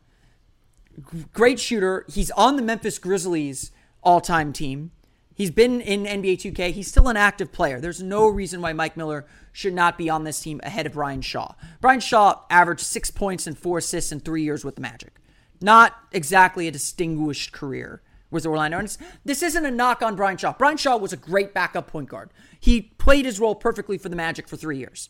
great 1.33 1.59
shooter. 1.59 2.05
He's 2.09 2.31
on 2.31 2.55
the 2.55 2.61
Memphis 2.61 2.99
Grizzlies 2.99 3.71
all 4.01 4.21
time 4.21 4.53
team. 4.53 4.91
He's 5.35 5.51
been 5.51 5.81
in 5.81 6.03
NBA 6.03 6.37
2K. 6.37 6.71
He's 6.71 6.87
still 6.87 7.07
an 7.07 7.17
active 7.17 7.51
player. 7.51 7.79
There's 7.79 8.03
no 8.03 8.27
reason 8.27 8.61
why 8.61 8.73
Mike 8.73 8.95
Miller 8.95 9.25
should 9.51 9.73
not 9.73 9.97
be 9.97 10.09
on 10.09 10.23
this 10.23 10.39
team 10.39 10.61
ahead 10.63 10.85
of 10.85 10.93
Brian 10.93 11.21
Shaw. 11.21 11.53
Brian 11.81 11.99
Shaw 11.99 12.41
averaged 12.51 12.81
six 12.81 13.09
points 13.09 13.47
and 13.47 13.57
four 13.57 13.79
assists 13.79 14.11
in 14.11 14.19
three 14.19 14.43
years 14.43 14.63
with 14.63 14.75
the 14.75 14.81
Magic. 14.81 15.15
Not 15.59 15.95
exactly 16.11 16.67
a 16.67 16.71
distinguished 16.71 17.51
career 17.51 18.03
with 18.29 18.45
Orlando. 18.45 18.77
And 18.77 18.97
this 19.25 19.41
isn't 19.41 19.65
a 19.65 19.71
knock 19.71 20.03
on 20.03 20.15
Brian 20.15 20.37
Shaw. 20.37 20.53
Brian 20.53 20.77
Shaw 20.77 20.97
was 20.97 21.13
a 21.13 21.17
great 21.17 21.53
backup 21.53 21.87
point 21.87 22.09
guard. 22.09 22.29
He 22.59 22.81
played 22.81 23.25
his 23.25 23.39
role 23.39 23.55
perfectly 23.55 23.97
for 23.97 24.09
the 24.09 24.15
Magic 24.15 24.47
for 24.47 24.55
three 24.57 24.77
years. 24.77 25.09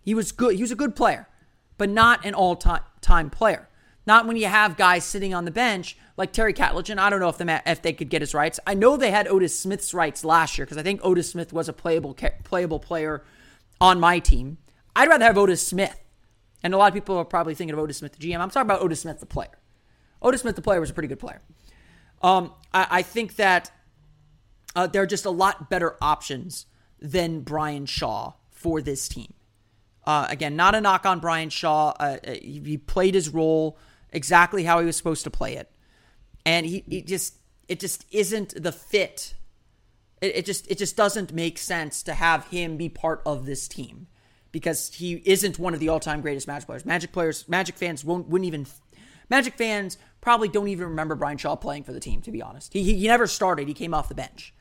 He 0.00 0.14
was 0.14 0.32
good. 0.32 0.54
He 0.56 0.62
was 0.62 0.70
a 0.70 0.76
good 0.76 0.96
player, 0.96 1.28
but 1.76 1.90
not 1.90 2.24
an 2.24 2.32
all-time 2.32 3.30
player. 3.30 3.67
Not 4.08 4.26
when 4.26 4.38
you 4.38 4.46
have 4.46 4.78
guys 4.78 5.04
sitting 5.04 5.34
on 5.34 5.44
the 5.44 5.50
bench 5.50 5.94
like 6.16 6.32
Terry 6.32 6.54
Catledge. 6.54 6.98
I 6.98 7.10
don't 7.10 7.20
know 7.20 7.28
if, 7.28 7.36
the, 7.36 7.62
if 7.66 7.82
they 7.82 7.92
could 7.92 8.08
get 8.08 8.22
his 8.22 8.32
rights. 8.32 8.58
I 8.66 8.72
know 8.72 8.96
they 8.96 9.10
had 9.10 9.28
Otis 9.28 9.60
Smith's 9.60 9.92
rights 9.92 10.24
last 10.24 10.56
year 10.56 10.64
because 10.64 10.78
I 10.78 10.82
think 10.82 11.02
Otis 11.04 11.30
Smith 11.30 11.52
was 11.52 11.68
a 11.68 11.74
playable 11.74 12.16
playable 12.42 12.80
player 12.80 13.22
on 13.82 14.00
my 14.00 14.18
team. 14.18 14.56
I'd 14.96 15.10
rather 15.10 15.26
have 15.26 15.36
Otis 15.36 15.64
Smith. 15.64 15.94
And 16.62 16.72
a 16.72 16.78
lot 16.78 16.88
of 16.88 16.94
people 16.94 17.18
are 17.18 17.24
probably 17.26 17.54
thinking 17.54 17.74
of 17.74 17.78
Otis 17.78 17.98
Smith, 17.98 18.16
the 18.16 18.26
GM. 18.26 18.40
I'm 18.40 18.48
talking 18.48 18.66
about 18.66 18.80
Otis 18.80 19.02
Smith, 19.02 19.20
the 19.20 19.26
player. 19.26 19.58
Otis 20.22 20.40
Smith, 20.40 20.56
the 20.56 20.62
player, 20.62 20.80
was 20.80 20.88
a 20.88 20.94
pretty 20.94 21.08
good 21.08 21.20
player. 21.20 21.42
Um, 22.22 22.54
I, 22.72 22.86
I, 22.90 23.02
think 23.02 23.36
that 23.36 23.70
uh, 24.74 24.86
there 24.86 25.02
are 25.02 25.06
just 25.06 25.26
a 25.26 25.30
lot 25.30 25.68
better 25.68 25.96
options 26.00 26.64
than 26.98 27.40
Brian 27.40 27.84
Shaw 27.84 28.32
for 28.50 28.80
this 28.80 29.06
team. 29.06 29.34
Uh, 30.06 30.26
again, 30.30 30.56
not 30.56 30.74
a 30.74 30.80
knock 30.80 31.04
on 31.04 31.20
Brian 31.20 31.50
Shaw. 31.50 31.90
Uh, 31.90 32.16
uh 32.26 32.32
he 32.32 32.78
played 32.78 33.14
his 33.14 33.28
role 33.28 33.78
exactly 34.12 34.64
how 34.64 34.80
he 34.80 34.86
was 34.86 34.96
supposed 34.96 35.24
to 35.24 35.30
play 35.30 35.56
it. 35.56 35.70
And 36.46 36.64
he, 36.66 36.84
he 36.88 37.02
just 37.02 37.34
it 37.68 37.80
just 37.80 38.04
isn't 38.10 38.62
the 38.62 38.72
fit. 38.72 39.34
It, 40.20 40.36
it 40.36 40.44
just 40.46 40.70
it 40.70 40.78
just 40.78 40.96
doesn't 40.96 41.32
make 41.32 41.58
sense 41.58 42.02
to 42.04 42.14
have 42.14 42.46
him 42.48 42.76
be 42.76 42.88
part 42.88 43.22
of 43.26 43.46
this 43.46 43.68
team. 43.68 44.06
because 44.52 44.94
he 44.94 45.22
isn't 45.24 45.58
one 45.58 45.74
of 45.74 45.80
the 45.80 45.88
all-time 45.88 46.20
greatest 46.20 46.46
Magic 46.46 46.66
players. 46.66 46.84
Magic 46.86 47.12
players, 47.12 47.48
Magic 47.48 47.76
fans 47.76 48.04
won't 48.04 48.28
wouldn't 48.28 48.46
even 48.46 48.66
Magic 49.30 49.54
fans 49.54 49.98
probably 50.20 50.48
don't 50.48 50.68
even 50.68 50.88
remember 50.88 51.14
Brian 51.14 51.36
Shaw 51.38 51.54
playing 51.56 51.84
for 51.84 51.92
the 51.92 52.00
team. 52.00 52.22
To 52.22 52.30
be 52.30 52.42
honest, 52.42 52.72
he 52.72 52.82
he, 52.82 52.94
he 52.94 53.06
never 53.06 53.26
started. 53.26 53.68
He 53.68 53.74
came 53.74 53.94
off 53.94 54.08
the 54.08 54.14
bench. 54.14 54.54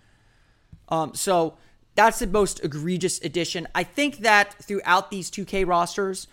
Um, 0.89 1.13
so 1.15 1.57
that's 1.95 2.19
the 2.19 2.27
most 2.27 2.63
egregious 2.63 3.19
addition. 3.21 3.67
I 3.73 3.83
think 3.83 4.19
that 4.19 4.53
throughout 4.61 5.09
these 5.09 5.31
2K 5.31 5.65
rosters, 5.67 6.27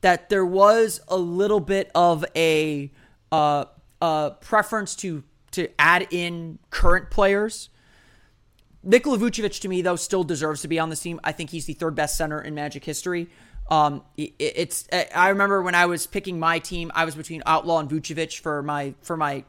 that 0.00 0.28
there 0.28 0.46
was 0.46 1.00
a 1.08 1.16
little 1.16 1.60
bit 1.60 1.90
of 1.94 2.24
a 2.34 2.90
uh, 3.32 3.64
uh, 4.00 4.30
preference 4.30 4.94
to 4.96 5.24
to 5.52 5.68
add 5.80 6.06
in 6.10 6.58
current 6.70 7.10
players. 7.10 7.70
Nikola 8.82 9.18
Vucevic 9.18 9.60
to 9.60 9.68
me 9.68 9.82
though 9.82 9.96
still 9.96 10.24
deserves 10.24 10.62
to 10.62 10.68
be 10.68 10.78
on 10.78 10.90
this 10.90 11.00
team. 11.00 11.20
I 11.24 11.32
think 11.32 11.50
he's 11.50 11.66
the 11.66 11.74
third 11.74 11.94
best 11.94 12.16
center 12.16 12.40
in 12.40 12.54
Magic 12.54 12.84
history. 12.84 13.28
Um, 13.68 14.02
it, 14.16 14.32
it's 14.38 14.88
I 15.14 15.28
remember 15.28 15.62
when 15.62 15.74
I 15.74 15.86
was 15.86 16.06
picking 16.06 16.38
my 16.38 16.58
team, 16.58 16.90
I 16.94 17.04
was 17.04 17.14
between 17.14 17.42
Outlaw 17.46 17.78
and 17.78 17.88
Vucevic 17.88 18.40
for 18.40 18.62
my 18.62 18.94
for 19.02 19.16
my 19.16 19.44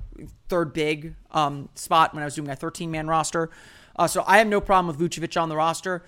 third 0.50 0.74
big 0.74 1.16
um, 1.32 1.70
spot 1.76 2.14
when 2.14 2.22
I 2.22 2.26
was 2.26 2.36
doing 2.36 2.48
my 2.48 2.56
13 2.56 2.92
man 2.92 3.08
roster. 3.08 3.50
Uh, 3.96 4.08
so 4.08 4.24
I 4.26 4.38
have 4.38 4.48
no 4.48 4.62
problem 4.62 4.96
with 4.96 5.12
Vucevic 5.12 5.40
on 5.42 5.50
the 5.50 5.56
roster. 5.56 6.04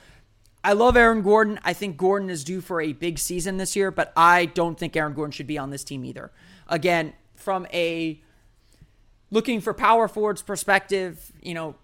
I 0.64 0.74
love 0.74 0.96
Aaron 0.96 1.22
Gordon. 1.22 1.60
I 1.64 1.74
think 1.74 1.98
Gordon 1.98 2.30
is 2.30 2.44
due 2.44 2.62
for 2.62 2.80
a 2.80 2.94
big 2.94 3.20
season 3.20 3.58
this 3.58 3.76
year, 3.76 3.92
but 3.92 4.14
I 4.16 4.46
don't 4.46 4.80
think 4.80 4.96
Aaron 4.96 5.14
Gordon 5.14 5.32
should 5.32 5.48
be 5.48 5.58
on 5.58 5.72
this 5.72 5.84
team 5.84 6.06
either. 6.06 6.32
Again, 6.68 7.14
from 7.36 7.68
a 7.74 8.22
looking 9.30 9.60
for 9.60 9.74
power 9.74 10.08
forwards 10.08 10.42
perspective, 10.42 11.34
you 11.42 11.54
know, 11.54 11.76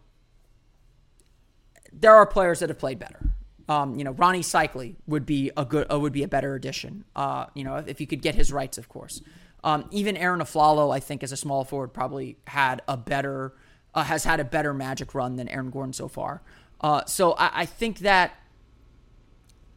there 1.91 2.15
are 2.15 2.25
players 2.25 2.59
that 2.59 2.69
have 2.69 2.79
played 2.79 2.99
better. 2.99 3.19
Um, 3.67 3.95
you 3.95 4.03
know, 4.03 4.13
Rony 4.13 4.39
Seikaly 4.39 4.95
would 5.07 5.25
be 5.25 5.51
a 5.57 5.65
good, 5.65 5.91
uh, 5.91 5.99
would 5.99 6.13
be 6.13 6.23
a 6.23 6.27
better 6.27 6.55
addition. 6.55 7.03
Uh, 7.15 7.47
you 7.53 7.63
know, 7.63 7.75
if, 7.75 7.99
you 7.99 8.07
could 8.07 8.21
get 8.21 8.35
his 8.35 8.51
rights, 8.51 8.77
of 8.77 8.89
course. 8.89 9.21
Um, 9.63 9.85
even 9.91 10.15
Arron 10.15 10.39
Afflalo, 10.39 10.93
I 10.93 10.99
think, 10.99 11.21
as 11.21 11.31
a 11.31 11.37
small 11.37 11.65
forward, 11.65 11.89
probably 11.89 12.37
had 12.47 12.81
a 12.87 12.97
better, 12.97 13.53
uh, 13.93 14.03
has 14.03 14.23
had 14.23 14.39
a 14.39 14.43
better 14.43 14.73
Magic 14.73 15.13
run 15.13 15.35
than 15.35 15.49
Aaron 15.49 15.69
Gordon 15.69 15.93
so 15.93 16.07
far. 16.07 16.41
Uh, 16.81 17.03
so 17.05 17.33
I, 17.33 17.51
I, 17.53 17.65
think 17.65 17.99
that 17.99 18.33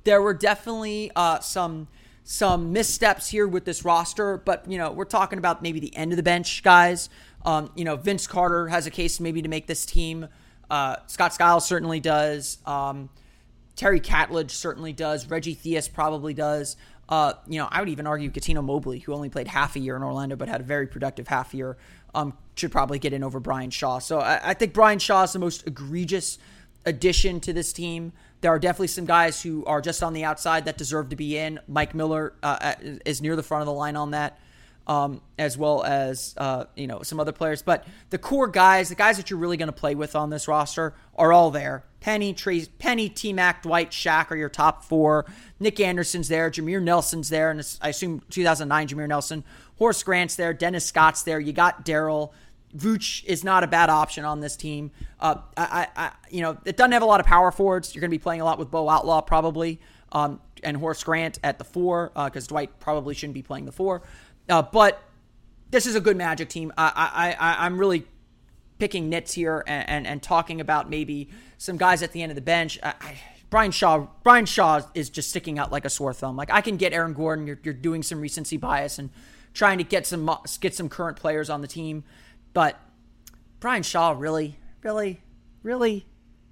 there 0.05 0.23
were 0.23 0.35
definitely 0.35 1.11
uh, 1.17 1.41
some 1.41 1.89
some 2.25 2.73
missteps 2.73 3.29
here 3.29 3.49
with 3.49 3.65
this 3.65 3.85
roster, 3.85 4.39
but 4.39 4.69
you 4.71 4.79
know, 4.79 4.93
we're 4.93 5.05
talking 5.05 5.39
about 5.39 5.61
maybe 5.61 5.81
the 5.81 5.95
end 5.97 6.13
of 6.13 6.17
the 6.17 6.23
bench 6.23 6.63
guys. 6.63 7.11
Um, 7.45 7.73
you 7.75 7.85
know, 7.85 7.97
Vince 7.97 8.27
Carter 8.27 8.69
has 8.69 8.87
a 8.87 8.91
case 8.91 9.19
maybe 9.19 9.43
to 9.43 9.49
make 9.49 9.67
this 9.67 9.85
team. 9.85 10.29
Uh, 10.71 10.97
Scott 11.09 11.35
Skiles 11.35 11.67
certainly 11.67 11.99
does. 11.99 12.59
Um, 12.65 13.11
Terry 13.75 14.01
Catledge 14.01 14.53
certainly 14.53 14.93
does. 14.93 15.27
Reggie 15.27 15.57
Theus 15.57 15.93
probably 15.93 16.35
does. 16.35 16.77
Uh, 17.09 17.35
you 17.47 17.59
know, 17.59 17.69
I 17.71 17.81
would 17.81 17.89
even 17.89 18.07
argue 18.07 18.31
Cuttino 18.31 18.65
Mobley, 18.65 19.01
who 19.01 19.13
only 19.13 19.29
played 19.29 19.49
half 19.49 19.77
a 19.77 19.81
year 19.81 19.97
in 19.97 20.03
Orlando 20.03 20.37
but 20.37 20.49
had 20.49 20.61
a 20.61 20.65
very 20.65 20.87
productive 20.87 21.29
half 21.29 21.53
year, 21.53 21.77
um, 22.15 22.35
should 22.55 22.71
probably 22.71 22.99
get 22.99 23.13
in 23.13 23.25
over 23.25 23.41
Brian 23.41 23.71
Shaw. 23.71 23.99
So 23.99 24.21
I, 24.21 24.51
I 24.51 24.55
think 24.55 24.73
Brian 24.73 24.99
Shaw 24.99 25.25
is 25.25 25.33
the 25.33 25.39
most 25.39 25.67
egregious 25.67 26.39
addition 26.87 27.41
to 27.41 27.53
this 27.53 27.73
team. 27.73 28.13
There 28.43 28.51
are 28.51 28.59
definitely 28.59 28.89
some 28.89 29.07
guys 29.07 29.43
who 29.43 29.65
are 29.65 29.81
just 29.81 30.03
on 30.03 30.13
the 30.13 30.25
outside 30.25 30.67
that 30.67 30.77
deserve 30.77 31.09
to 31.09 31.17
be 31.17 31.39
in. 31.39 31.59
Mike 31.67 31.95
Miller 31.95 32.35
uh, 32.43 32.75
is 33.07 33.23
near 33.23 33.35
the 33.35 33.43
front 33.43 33.63
of 33.63 33.67
the 33.67 33.73
line 33.73 33.97
on 33.97 34.11
that 34.11 34.39
um, 34.87 35.21
as 35.39 35.57
well 35.57 35.83
as 35.85 36.35
uh, 36.37 36.65
you 36.77 36.87
know 36.87 37.03
some 37.03 37.21
other 37.21 37.33
players. 37.33 37.63
But 37.63 37.87
the 38.11 38.19
core 38.19 38.49
guys, 38.49 38.89
the 38.89 38.95
guys 38.95 39.17
that 39.17 39.31
you're 39.31 39.39
really 39.39 39.57
going 39.57 39.69
to 39.69 39.73
play 39.73 39.95
with 39.95 40.17
on 40.17 40.31
this 40.31 40.49
roster, 40.49 40.95
are 41.17 41.33
all 41.33 41.51
there. 41.51 41.85
Penny, 42.01 42.33
Trey, 42.35 42.67
Penny, 42.79 43.09
T 43.09 43.33
Mac, 43.33 43.63
Dwight, 43.63 43.91
Shaq 43.91 44.31
are 44.31 44.37
your 44.37 44.49
top 44.49 44.85
four. 44.85 45.25
Nick 45.61 45.79
Anderson's 45.79 46.29
there. 46.29 46.51
Jameer 46.51 46.83
Nelson's 46.83 47.29
there, 47.29 47.51
and 47.51 47.79
I 47.81 47.91
assume 47.91 48.23
2009 48.31 48.89
Jameer 48.89 49.09
Nelson. 49.09 49.45
Horace 49.79 50.03
Grant's 50.03 50.37
there. 50.37 50.53
Dennis 50.53 50.85
Scott's 50.85 51.23
there. 51.23 51.41
You 51.41 51.53
got 51.53 51.85
Darrell. 51.85 52.35
Vooch 52.77 53.25
is 53.25 53.45
not 53.45 53.65
a 53.65 53.67
bad 53.67 53.91
option 53.91 54.25
on 54.25 54.41
this 54.41 54.57
team. 54.57 54.91
Uh, 55.21 55.37
I, 55.57 55.89
I, 55.95 56.13
you 56.31 56.41
know, 56.41 56.59
it 56.65 56.77
doesn't 56.77 56.93
have 56.93 57.03
a 57.03 57.07
lot 57.07 57.21
of 57.21 57.27
power 57.27 57.51
forwards. 57.51 57.95
You're 57.95 58.01
going 58.01 58.11
to 58.11 58.17
be 58.17 58.23
playing 58.23 58.41
a 58.41 58.45
lot 58.45 58.59
with 58.59 58.71
Bo 58.71 58.89
Outlaw 58.89 59.21
probably, 59.21 59.81
um, 60.13 60.41
and 60.63 60.77
Horace 60.77 61.05
Grant 61.05 61.39
at 61.43 61.59
the 61.59 61.65
four 61.65 62.13
because 62.15 62.47
uh, 62.47 62.49
Dwight 62.49 62.81
probably 62.81 63.15
shouldn't 63.15 63.35
be 63.35 63.43
playing 63.43 63.67
the 63.67 63.73
four. 63.73 64.03
Uh, 64.49 64.63
but 64.63 65.03
this 65.71 65.87
is 65.87 65.95
a 65.95 66.01
good 66.01 66.17
Magic 66.17 66.49
team. 66.49 66.73
I, 66.77 67.35
I, 67.41 67.51
I, 67.51 67.67
I'm 67.67 67.79
really 67.79 68.07
picking 68.79 69.09
nits 69.09 69.33
here 69.33 69.63
and, 69.67 69.89
and, 69.89 70.07
and, 70.07 70.23
talking 70.23 70.61
about 70.61 70.91
maybe 70.91 71.29
some 71.57 71.77
guys 71.77 72.03
at 72.03 72.11
the 72.13 72.21
end 72.23 72.33
of 72.33 72.37
the 72.37 72.43
bench. 72.43 72.79
I, 72.83 72.95
I, 73.01 73.21
Brian 73.49 73.71
Shaw, 73.71 74.07
Brian 74.25 74.47
Shaw 74.47 74.81
is 74.95 75.09
just 75.09 75.29
sticking 75.29 75.59
out 75.59 75.71
like 75.71 75.85
a 75.85 75.91
sore 75.91 76.13
thumb. 76.13 76.37
Like 76.37 76.51
I 76.51 76.63
can 76.63 76.77
get 76.77 76.93
Aaron 76.93 77.13
Gordon. 77.13 77.47
You're, 77.47 77.61
you're 77.63 77.75
doing 77.75 78.03
some 78.03 78.21
recency 78.21 78.57
bias 78.57 78.99
and 78.99 79.11
trying 79.55 79.79
to 79.79 79.85
get 79.85 80.07
some 80.07 80.29
get 80.61 80.75
some 80.75 80.89
current 80.89 81.17
players 81.17 81.51
on 81.51 81.61
the 81.61 81.69
team, 81.69 82.05
but 82.53 82.81
Brian 83.61 83.83
Shaw 83.83 84.15
really, 84.17 84.59
really, 84.83 85.23
really, 85.63 86.07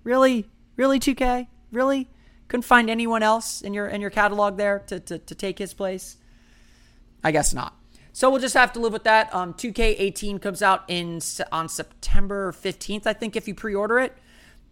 really, 0.04 0.47
really 0.76 1.00
2K, 1.00 1.47
really 1.73 2.09
couldn't 2.49 2.62
find 2.62 2.90
anyone 2.90 3.23
else 3.23 3.61
in 3.62 3.73
your 3.73 3.87
in 3.87 4.00
your 4.00 4.11
catalog 4.11 4.57
there 4.57 4.80
to 4.88 4.99
to, 5.00 5.19
to 5.19 5.35
take 5.35 5.59
his 5.59 5.73
place. 5.73 6.16
I 7.23 7.33
guess 7.33 7.54
not. 7.54 7.76
So 8.12 8.28
we'll 8.28 8.40
just 8.40 8.54
have 8.54 8.73
to 8.73 8.80
live 8.80 8.92
with 8.92 9.04
that. 9.04 9.33
Um, 9.35 9.54
2K18 9.54 10.42
comes 10.42 10.62
out 10.62 10.85
in 10.88 11.21
on 11.52 11.69
September 11.69 12.52
15th, 12.52 13.07
I 13.07 13.12
think, 13.12 13.37
if 13.37 13.47
you 13.47 13.54
pre-order 13.54 13.99
it. 14.00 14.16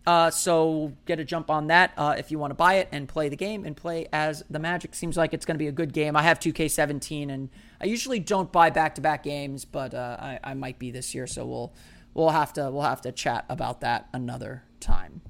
Uh, 0.08 0.30
so 0.30 0.90
get 1.04 1.20
a 1.20 1.24
jump 1.24 1.50
on 1.50 1.66
that 1.66 1.92
uh, 1.98 2.14
if 2.16 2.30
you 2.30 2.38
want 2.38 2.50
to 2.50 2.54
buy 2.54 2.76
it 2.76 2.88
and 2.92 3.06
play 3.06 3.28
the 3.28 3.36
game 3.36 3.66
and 3.66 3.76
play 3.76 4.08
as 4.10 4.42
the 4.48 4.58
Magic. 4.58 4.94
Seems 4.94 5.18
like 5.18 5.34
it's 5.34 5.44
going 5.44 5.56
to 5.56 5.58
be 5.58 5.66
a 5.66 5.72
good 5.72 5.92
game. 5.92 6.16
I 6.16 6.22
have 6.22 6.40
2K17 6.40 7.30
and 7.30 7.50
I 7.78 7.84
usually 7.84 8.18
don't 8.18 8.50
buy 8.50 8.70
back-to-back 8.70 9.22
games, 9.22 9.66
but 9.66 9.92
uh, 9.92 10.16
I, 10.18 10.40
I 10.42 10.54
might 10.54 10.78
be 10.78 10.90
this 10.90 11.14
year. 11.14 11.26
So 11.26 11.44
we'll 11.44 11.74
we'll 12.14 12.30
have 12.30 12.54
to 12.54 12.70
we'll 12.70 12.84
have 12.84 13.02
to 13.02 13.12
chat 13.12 13.44
about 13.50 13.82
that 13.82 14.08
another 14.14 14.62
time. 14.80 15.20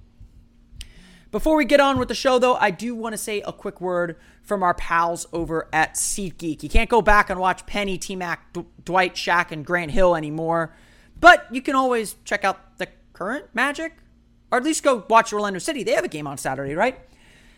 Before 1.32 1.56
we 1.56 1.64
get 1.64 1.80
on 1.80 1.99
with 1.99 2.06
the 2.06 2.14
show, 2.14 2.38
though, 2.38 2.54
I 2.54 2.70
do 2.70 2.94
want 2.94 3.14
to 3.14 3.18
say 3.18 3.40
a 3.40 3.52
quick 3.52 3.80
word 3.80 4.16
from 4.44 4.62
our 4.62 4.75
pals 4.75 5.26
over 5.32 5.68
at 5.73 5.94
SeatGeek. 5.94 6.62
You 6.62 6.68
can't 6.68 6.88
go 6.88 7.02
back 7.02 7.30
and 7.30 7.40
watch 7.40 7.66
Penny, 7.66 7.99
T 7.99 8.14
Mac, 8.14 8.52
D- 8.52 8.64
Dwight, 8.85 9.16
Shaq, 9.16 9.50
and 9.50 9.66
Grant 9.66 9.90
Hill 9.90 10.14
anymore, 10.14 10.76
but 11.18 11.49
you 11.50 11.62
can 11.62 11.75
always 11.75 12.14
check 12.25 12.44
out 12.44 12.78
the 12.78 12.87
current 13.12 13.47
Magic, 13.52 13.94
or 14.50 14.59
at 14.59 14.64
least 14.64 14.83
go 14.83 15.05
watch 15.09 15.33
Orlando 15.33 15.59
City. 15.59 15.83
They 15.83 15.93
have 15.93 16.05
a 16.05 16.09
game 16.09 16.26
on 16.26 16.38
Saturday, 16.38 16.75
right? 16.75 16.99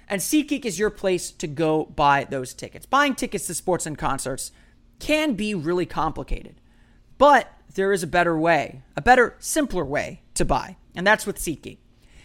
And 0.09 0.21
SeatGeek 0.21 0.65
is 0.65 0.79
your 0.79 0.91
place 0.91 1.31
to 1.31 1.47
go 1.47 1.85
buy 1.85 2.25
those 2.25 2.53
tickets. 2.53 2.87
Buying 2.87 3.15
tickets 3.15 3.47
to 3.47 3.55
sports 3.55 3.87
and 3.87 3.97
concerts 3.97 4.51
can 4.99 5.35
be 5.35 5.55
really 5.55 5.87
complicated, 5.87 6.61
but 7.17 7.49
there 7.75 7.93
is 7.93 8.03
a 8.03 8.09
better 8.09 8.37
way, 8.37 8.83
a 8.97 9.03
better, 9.03 9.37
simpler 9.39 9.85
way 9.85 10.23
to 10.35 10.45
buy, 10.45 10.77
and 10.95 11.07
that's 11.07 11.27
with 11.27 11.39
SeatGeek. 11.39 11.79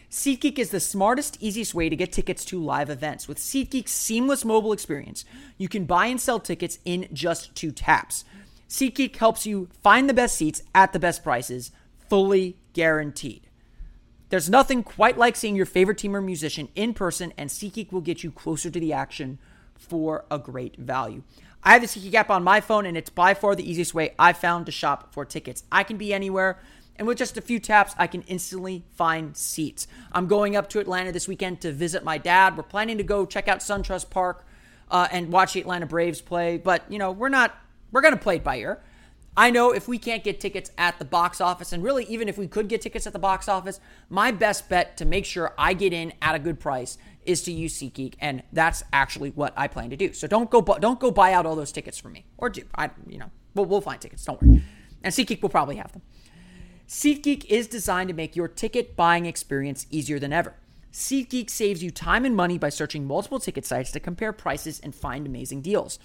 SeatGeek 0.10 0.57
is 0.57 0.69
the 0.69 0.79
smartest, 0.79 1.38
easiest 1.41 1.75
way 1.75 1.89
to 1.89 1.95
get 1.95 2.12
tickets 2.12 2.45
to 2.45 2.62
live 2.62 2.89
events. 2.89 3.27
With 3.27 3.38
SeatGeek's 3.38 3.91
seamless 3.91 4.45
mobile 4.45 4.72
experience, 4.72 5.25
you 5.57 5.67
can 5.67 5.86
buy 5.86 6.07
and 6.07 6.19
sell 6.19 6.39
tickets 6.39 6.79
in 6.86 7.07
just 7.12 7.53
two 7.53 7.72
taps. 7.72 8.24
SeatGeek 8.69 9.15
helps 9.17 9.45
you 9.45 9.69
find 9.84 10.10
the 10.10 10.13
best 10.13 10.38
seats 10.38 10.63
at 10.74 10.93
the 10.93 11.00
best 11.00 11.24
prices, 11.24 11.72
fully 12.10 12.57
guaranteed. 12.74 13.44
There's 14.35 14.49
nothing 14.49 14.83
quite 14.83 15.17
like 15.17 15.37
seeing 15.37 15.55
your 15.55 15.65
favorite 15.65 15.97
team 15.97 16.13
or 16.13 16.19
musician 16.19 16.67
in 16.75 16.93
person, 16.93 17.31
and 17.37 17.49
SeatGeek 17.49 17.93
will 17.93 18.01
get 18.01 18.21
you 18.21 18.31
closer 18.31 18.69
to 18.69 18.79
the 18.81 18.91
action 18.91 19.39
for 19.75 20.25
a 20.29 20.37
great 20.37 20.75
value. 20.75 21.23
I 21.63 21.71
have 21.71 21.81
the 21.81 21.87
SeatGeek 21.87 22.13
app 22.15 22.29
on 22.29 22.43
my 22.43 22.59
phone, 22.59 22.85
and 22.85 22.97
it's 22.97 23.09
by 23.09 23.33
far 23.33 23.55
the 23.55 23.63
easiest 23.63 23.93
way 23.93 24.13
I've 24.19 24.37
found 24.37 24.65
to 24.65 24.73
shop 24.73 25.13
for 25.13 25.23
tickets. 25.23 25.63
I 25.71 25.83
can 25.83 25.95
be 25.95 26.13
anywhere 26.13 26.59
and 26.97 27.07
with 27.07 27.17
just 27.17 27.37
a 27.37 27.41
few 27.41 27.61
taps, 27.61 27.95
I 27.97 28.07
can 28.07 28.23
instantly 28.23 28.83
find 28.91 29.37
seats. 29.37 29.87
I'm 30.11 30.27
going 30.27 30.57
up 30.57 30.69
to 30.71 30.79
Atlanta 30.79 31.13
this 31.13 31.29
weekend 31.29 31.61
to 31.61 31.71
visit 31.71 32.03
my 32.03 32.17
dad. 32.17 32.57
We're 32.57 32.63
planning 32.63 32.97
to 32.97 33.03
go 33.03 33.25
check 33.25 33.47
out 33.47 33.59
SunTrust 33.59 34.09
Park 34.09 34.45
uh, 34.91 35.07
and 35.13 35.31
watch 35.31 35.53
the 35.53 35.61
Atlanta 35.61 35.85
Braves 35.85 36.19
play. 36.19 36.57
But, 36.57 36.83
you 36.89 36.99
know, 36.99 37.11
we're 37.11 37.29
not, 37.29 37.57
we're 37.93 38.01
to 38.01 38.17
play 38.17 38.35
it 38.35 38.43
by 38.43 38.57
ear. 38.57 38.81
I 39.37 39.51
know 39.51 39.71
if 39.71 39.87
we 39.87 39.97
can't 39.97 40.23
get 40.23 40.39
tickets 40.39 40.71
at 40.77 40.97
the 40.97 41.05
box 41.05 41.41
office, 41.41 41.73
and 41.73 41.83
really 41.83 42.05
even 42.05 42.29
if 42.29 42.37
we 42.37 42.47
could 42.47 42.69
get 42.69 42.81
tickets 42.81 43.05
at 43.05 43.13
the 43.13 43.19
box 43.19 43.49
office, 43.49 43.79
my 44.09 44.31
best 44.31 44.69
bet 44.69 44.95
to 44.97 45.05
make 45.05 45.25
sure 45.25 45.53
I 45.57 45.73
get 45.73 45.91
in 45.91 46.13
at 46.21 46.35
a 46.35 46.39
good 46.39 46.59
price 46.59 46.97
is 47.25 47.43
to 47.43 47.51
use 47.51 47.77
SeatGeek, 47.77 48.15
and 48.19 48.43
that's 48.53 48.83
actually 48.93 49.31
what 49.31 49.53
I 49.57 49.67
plan 49.67 49.89
to 49.89 49.97
do. 49.97 50.13
So 50.13 50.27
don't 50.27 50.49
go, 50.49 50.61
don't 50.61 50.99
go 50.99 51.11
buy 51.11 51.33
out 51.33 51.45
all 51.45 51.55
those 51.55 51.73
tickets 51.73 51.97
for 51.97 52.09
me, 52.09 52.25
or 52.37 52.49
do 52.49 52.63
I? 52.75 52.91
You 53.07 53.17
know, 53.17 53.31
we'll, 53.55 53.65
we'll 53.65 53.81
find 53.81 53.99
tickets. 53.99 54.23
Don't 54.23 54.41
worry, 54.41 54.63
and 55.03 55.13
SeatGeek 55.13 55.41
will 55.41 55.49
probably 55.49 55.75
have 55.75 55.91
them. 55.91 56.01
SeatGeek 56.87 57.45
is 57.45 57.67
designed 57.67 58.09
to 58.09 58.15
make 58.15 58.35
your 58.35 58.47
ticket 58.47 58.95
buying 58.95 59.25
experience 59.25 59.85
easier 59.89 60.19
than 60.19 60.31
ever. 60.31 60.53
SeatGeek 60.93 61.49
saves 61.49 61.83
you 61.83 61.91
time 61.91 62.23
and 62.23 62.37
money 62.37 62.57
by 62.57 62.69
searching 62.69 63.05
multiple 63.05 63.39
ticket 63.39 63.65
sites 63.65 63.91
to 63.91 63.99
compare 63.99 64.31
prices 64.31 64.79
and 64.79 64.95
find 64.95 65.27
amazing 65.27 65.61
deals. 65.61 65.99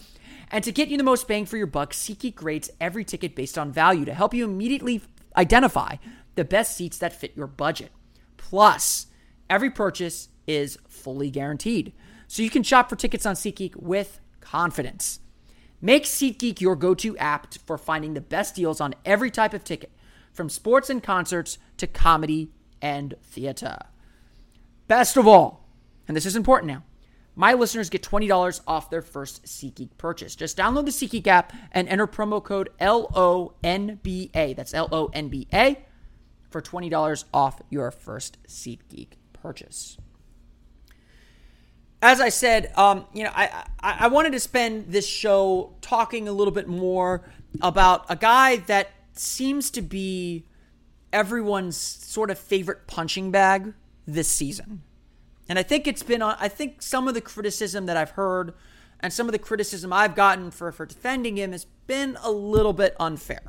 And 0.50 0.64
to 0.64 0.72
get 0.72 0.88
you 0.88 0.96
the 0.96 1.04
most 1.04 1.28
bang 1.28 1.46
for 1.46 1.56
your 1.56 1.66
buck, 1.66 1.92
SeatGeek 1.92 2.42
rates 2.42 2.70
every 2.80 3.04
ticket 3.04 3.36
based 3.36 3.56
on 3.56 3.70
value 3.70 4.04
to 4.04 4.14
help 4.14 4.34
you 4.34 4.44
immediately 4.44 5.00
identify 5.36 5.96
the 6.34 6.44
best 6.44 6.76
seats 6.76 6.98
that 6.98 7.14
fit 7.14 7.36
your 7.36 7.46
budget. 7.46 7.92
Plus, 8.36 9.06
every 9.48 9.70
purchase 9.70 10.28
is 10.46 10.76
fully 10.88 11.30
guaranteed. 11.30 11.92
so 12.30 12.44
you 12.44 12.50
can 12.50 12.62
shop 12.62 12.88
for 12.88 12.94
tickets 12.94 13.26
on 13.26 13.34
SeatGeek 13.34 13.74
with 13.74 14.20
confidence. 14.40 15.18
Make 15.80 16.04
SeatGeek 16.04 16.60
your 16.60 16.76
go 16.76 16.94
to 16.94 17.18
app 17.18 17.52
for 17.66 17.76
finding 17.76 18.14
the 18.14 18.20
best 18.20 18.54
deals 18.54 18.80
on 18.80 18.94
every 19.04 19.32
type 19.32 19.52
of 19.52 19.64
ticket, 19.64 19.90
from 20.32 20.48
sports 20.48 20.88
and 20.88 21.02
concerts 21.02 21.58
to 21.78 21.88
comedy 21.88 22.52
and 22.80 23.16
theater. 23.20 23.78
Best 24.86 25.16
of 25.16 25.26
all, 25.26 25.66
and 26.06 26.16
this 26.16 26.24
is 26.24 26.36
important 26.36 26.68
now, 26.72 26.84
my 27.40 27.54
listeners 27.54 27.88
get 27.88 28.02
$20 28.02 28.60
off 28.66 28.90
their 28.90 29.00
first 29.00 29.44
SeatGeek 29.44 29.96
purchase. 29.96 30.36
Just 30.36 30.58
download 30.58 30.84
the 30.84 30.90
SeatGeek 30.90 31.26
app 31.26 31.54
and 31.72 31.88
enter 31.88 32.06
promo 32.06 32.44
code 32.44 32.68
LONBA. 32.78 34.54
That's 34.54 34.74
L 34.74 34.90
O 34.92 35.10
N 35.14 35.28
B 35.28 35.48
A 35.50 35.78
for 36.50 36.60
$20 36.60 37.24
off 37.32 37.62
your 37.70 37.90
first 37.90 38.36
SeatGeek 38.46 39.12
purchase. 39.32 39.96
As 42.02 42.20
I 42.20 42.28
said, 42.28 42.72
um, 42.76 43.06
you 43.14 43.24
know, 43.24 43.32
I, 43.34 43.64
I, 43.80 43.96
I 44.00 44.06
wanted 44.08 44.32
to 44.32 44.40
spend 44.40 44.92
this 44.92 45.06
show 45.06 45.76
talking 45.80 46.28
a 46.28 46.32
little 46.32 46.52
bit 46.52 46.68
more 46.68 47.24
about 47.62 48.04
a 48.10 48.16
guy 48.16 48.56
that 48.56 48.90
seems 49.14 49.70
to 49.70 49.80
be 49.80 50.44
everyone's 51.10 51.78
sort 51.78 52.30
of 52.30 52.38
favorite 52.38 52.86
punching 52.86 53.30
bag 53.30 53.72
this 54.06 54.28
season. 54.28 54.82
And 55.50 55.58
I 55.58 55.64
think 55.64 55.88
it's 55.88 56.04
been, 56.04 56.22
on, 56.22 56.36
I 56.38 56.46
think 56.46 56.80
some 56.80 57.08
of 57.08 57.14
the 57.14 57.20
criticism 57.20 57.86
that 57.86 57.96
I've 57.96 58.10
heard 58.10 58.54
and 59.00 59.12
some 59.12 59.26
of 59.26 59.32
the 59.32 59.38
criticism 59.38 59.92
I've 59.92 60.14
gotten 60.14 60.52
for, 60.52 60.70
for 60.70 60.86
defending 60.86 61.36
him 61.36 61.50
has 61.50 61.64
been 61.88 62.16
a 62.22 62.30
little 62.30 62.72
bit 62.72 62.94
unfair. 63.00 63.42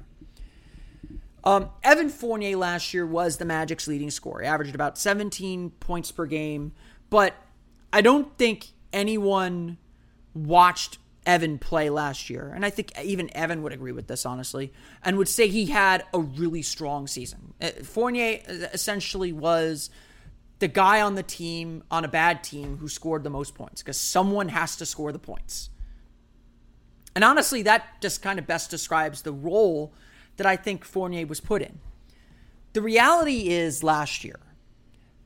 Um, 1.43 1.69
Evan 1.83 2.09
Fournier 2.09 2.57
last 2.57 2.95
year 2.95 3.05
was 3.05 3.37
the 3.37 3.45
Magic's 3.45 3.87
leading 3.87 4.09
scorer. 4.09 4.41
He 4.41 4.47
averaged 4.47 4.73
about 4.73 4.97
17 4.97 5.69
points 5.79 6.11
per 6.11 6.25
game, 6.25 6.71
but 7.11 7.35
I 7.93 8.01
don't 8.01 8.35
think 8.35 8.69
anyone 8.91 9.77
watched 10.33 10.97
Evan 11.27 11.59
play 11.59 11.91
last 11.91 12.31
year. 12.31 12.51
And 12.55 12.65
I 12.65 12.71
think 12.71 12.99
even 12.99 13.29
Evan 13.37 13.61
would 13.61 13.73
agree 13.73 13.91
with 13.91 14.07
this, 14.07 14.25
honestly, 14.25 14.73
and 15.03 15.19
would 15.19 15.29
say 15.29 15.49
he 15.49 15.67
had 15.67 16.03
a 16.15 16.19
really 16.19 16.63
strong 16.63 17.05
season. 17.05 17.53
Uh, 17.61 17.69
Fournier 17.83 18.41
essentially 18.73 19.31
was 19.31 19.91
the 20.61 20.67
guy 20.67 21.01
on 21.01 21.15
the 21.15 21.23
team, 21.23 21.83
on 21.89 22.05
a 22.05 22.07
bad 22.07 22.43
team, 22.43 22.77
who 22.77 22.87
scored 22.87 23.23
the 23.23 23.31
most 23.31 23.55
points 23.55 23.81
because 23.81 23.97
someone 23.97 24.49
has 24.49 24.75
to 24.75 24.85
score 24.85 25.11
the 25.11 25.19
points. 25.19 25.71
And 27.15 27.23
honestly, 27.23 27.63
that 27.63 27.99
just 27.99 28.21
kind 28.21 28.37
of 28.37 28.45
best 28.45 28.69
describes 28.69 29.23
the 29.23 29.33
role 29.33 29.91
that 30.37 30.45
I 30.45 30.55
think 30.55 30.85
Fournier 30.85 31.25
was 31.25 31.39
put 31.39 31.63
in. 31.63 31.79
The 32.73 32.81
reality 32.81 33.49
is 33.49 33.83
last 33.83 34.23
year, 34.23 34.39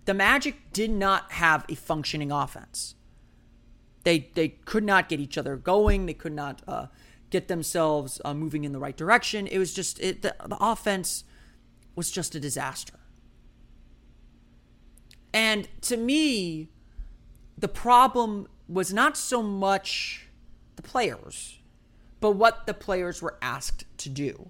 the 0.05 0.13
Magic 0.13 0.55
did 0.71 0.89
not 0.89 1.33
have 1.33 1.65
a 1.67 1.75
functioning 1.75 2.31
offense. 2.31 2.95
They 4.03 4.29
they 4.35 4.49
could 4.49 4.85
not 4.85 5.09
get 5.09 5.19
each 5.19 5.37
other 5.37 5.57
going. 5.57 6.05
They 6.05 6.13
could 6.13 6.33
not 6.33 6.61
uh, 6.65 6.87
get 7.29 7.49
themselves 7.49 8.21
uh, 8.23 8.33
moving 8.33 8.63
in 8.63 8.71
the 8.71 8.79
right 8.79 8.95
direction. 8.95 9.47
It 9.47 9.57
was 9.57 9.73
just 9.73 9.99
it, 9.99 10.21
the, 10.21 10.33
the 10.47 10.57
offense 10.61 11.25
was 11.93 12.09
just 12.09 12.35
a 12.35 12.39
disaster. 12.39 12.99
And 15.35 15.67
to 15.81 15.97
me, 15.97 16.69
the 17.57 17.67
problem 17.67 18.47
was 18.69 18.93
not 18.93 19.17
so 19.17 19.43
much 19.43 20.29
the 20.77 20.81
players, 20.81 21.59
but 22.21 22.31
what 22.31 22.65
the 22.65 22.73
players 22.73 23.21
were 23.21 23.37
asked 23.41 23.83
to 23.97 24.09
do. 24.09 24.49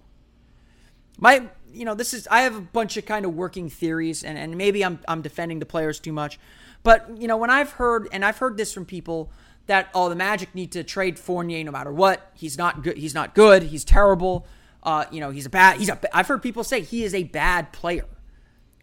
My, 1.17 1.49
you 1.73 1.85
know, 1.85 1.95
this 1.95 2.13
is 2.13 2.27
I 2.29 2.41
have 2.41 2.55
a 2.55 2.61
bunch 2.61 2.97
of 2.97 3.05
kind 3.07 3.25
of 3.25 3.33
working 3.33 3.67
theories, 3.67 4.23
and, 4.23 4.37
and 4.37 4.57
maybe 4.59 4.85
I'm 4.85 4.99
I'm 5.07 5.23
defending 5.23 5.57
the 5.57 5.65
players 5.65 5.99
too 5.99 6.13
much, 6.13 6.37
but 6.83 7.19
you 7.19 7.27
know, 7.27 7.37
when 7.37 7.49
I've 7.49 7.71
heard 7.71 8.07
and 8.11 8.23
I've 8.23 8.37
heard 8.37 8.55
this 8.55 8.71
from 8.71 8.85
people 8.85 9.31
that 9.65 9.89
oh 9.95 10.07
the 10.07 10.15
Magic 10.15 10.53
need 10.53 10.71
to 10.73 10.83
trade 10.83 11.17
Fournier 11.17 11.63
no 11.63 11.71
matter 11.71 11.91
what, 11.91 12.31
he's 12.35 12.59
not 12.59 12.83
good, 12.83 12.97
he's 12.97 13.15
not 13.15 13.33
good, 13.33 13.63
he's 13.63 13.83
terrible, 13.83 14.45
uh, 14.83 15.05
you 15.09 15.19
know, 15.19 15.31
he's 15.31 15.47
a 15.47 15.49
bad, 15.49 15.77
he's 15.77 15.89
a. 15.89 15.97
I've 16.15 16.27
heard 16.27 16.43
people 16.43 16.63
say 16.63 16.81
he 16.81 17.03
is 17.03 17.15
a 17.15 17.23
bad 17.23 17.73
player, 17.73 18.05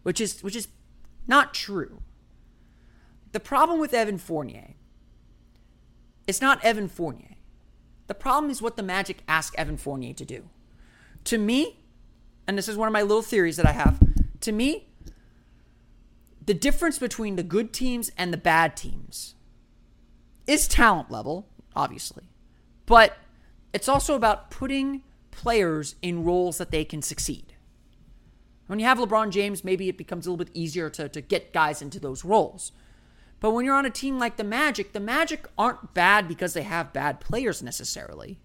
which 0.01 0.19
is 0.19 0.43
which 0.43 0.57
is 0.57 0.67
not 1.27 1.53
true. 1.53 2.01
The 3.31 3.39
problem 3.39 3.79
with 3.79 3.93
Evan 3.93 4.17
Fournier, 4.17 4.75
it's 6.27 6.41
not 6.41 6.63
Evan 6.63 6.87
Fournier. 6.87 7.35
The 8.07 8.13
problem 8.13 8.51
is 8.51 8.61
what 8.61 8.77
the 8.77 8.83
Magic 8.83 9.23
ask 9.27 9.57
Evan 9.57 9.77
Fournier 9.77 10.13
to 10.13 10.25
do. 10.25 10.49
To 11.25 11.37
me, 11.37 11.79
and 12.47 12.57
this 12.57 12.67
is 12.67 12.77
one 12.77 12.87
of 12.87 12.93
my 12.93 13.01
little 13.01 13.21
theories 13.21 13.57
that 13.57 13.65
I 13.65 13.71
have. 13.71 13.99
To 14.41 14.51
me, 14.51 14.89
the 16.45 16.53
difference 16.53 16.99
between 16.99 17.37
the 17.37 17.43
good 17.43 17.71
teams 17.71 18.11
and 18.17 18.33
the 18.33 18.37
bad 18.37 18.75
teams 18.75 19.35
is 20.45 20.67
talent 20.67 21.09
level, 21.09 21.47
obviously, 21.75 22.25
but 22.85 23.17
it's 23.73 23.87
also 23.87 24.15
about 24.15 24.51
putting 24.51 25.03
players 25.31 25.95
in 26.01 26.23
roles 26.23 26.57
that 26.57 26.71
they 26.71 26.83
can 26.83 27.01
succeed. 27.01 27.52
When 28.73 28.79
you 28.79 28.87
have 28.87 28.97
LeBron 28.97 29.29
James, 29.29 29.63
maybe 29.63 29.87
it 29.87 29.99
becomes 29.99 30.25
a 30.25 30.31
little 30.31 30.43
bit 30.43 30.55
easier 30.55 30.89
to, 30.89 31.07
to 31.07 31.21
get 31.21 31.53
guys 31.53 31.79
into 31.79 31.99
those 31.99 32.25
roles. 32.25 32.71
But 33.39 33.51
when 33.51 33.65
you're 33.65 33.75
on 33.75 33.85
a 33.85 33.91
team 33.91 34.17
like 34.17 34.35
the 34.35 34.43
Magic, 34.43 34.93
the 34.93 34.99
Magic 34.99 35.47
aren't 35.59 35.93
bad 35.93 36.27
because 36.27 36.55
they 36.55 36.63
have 36.63 36.91
bad 36.91 37.19
players 37.19 37.61
necessarily. 37.61 38.39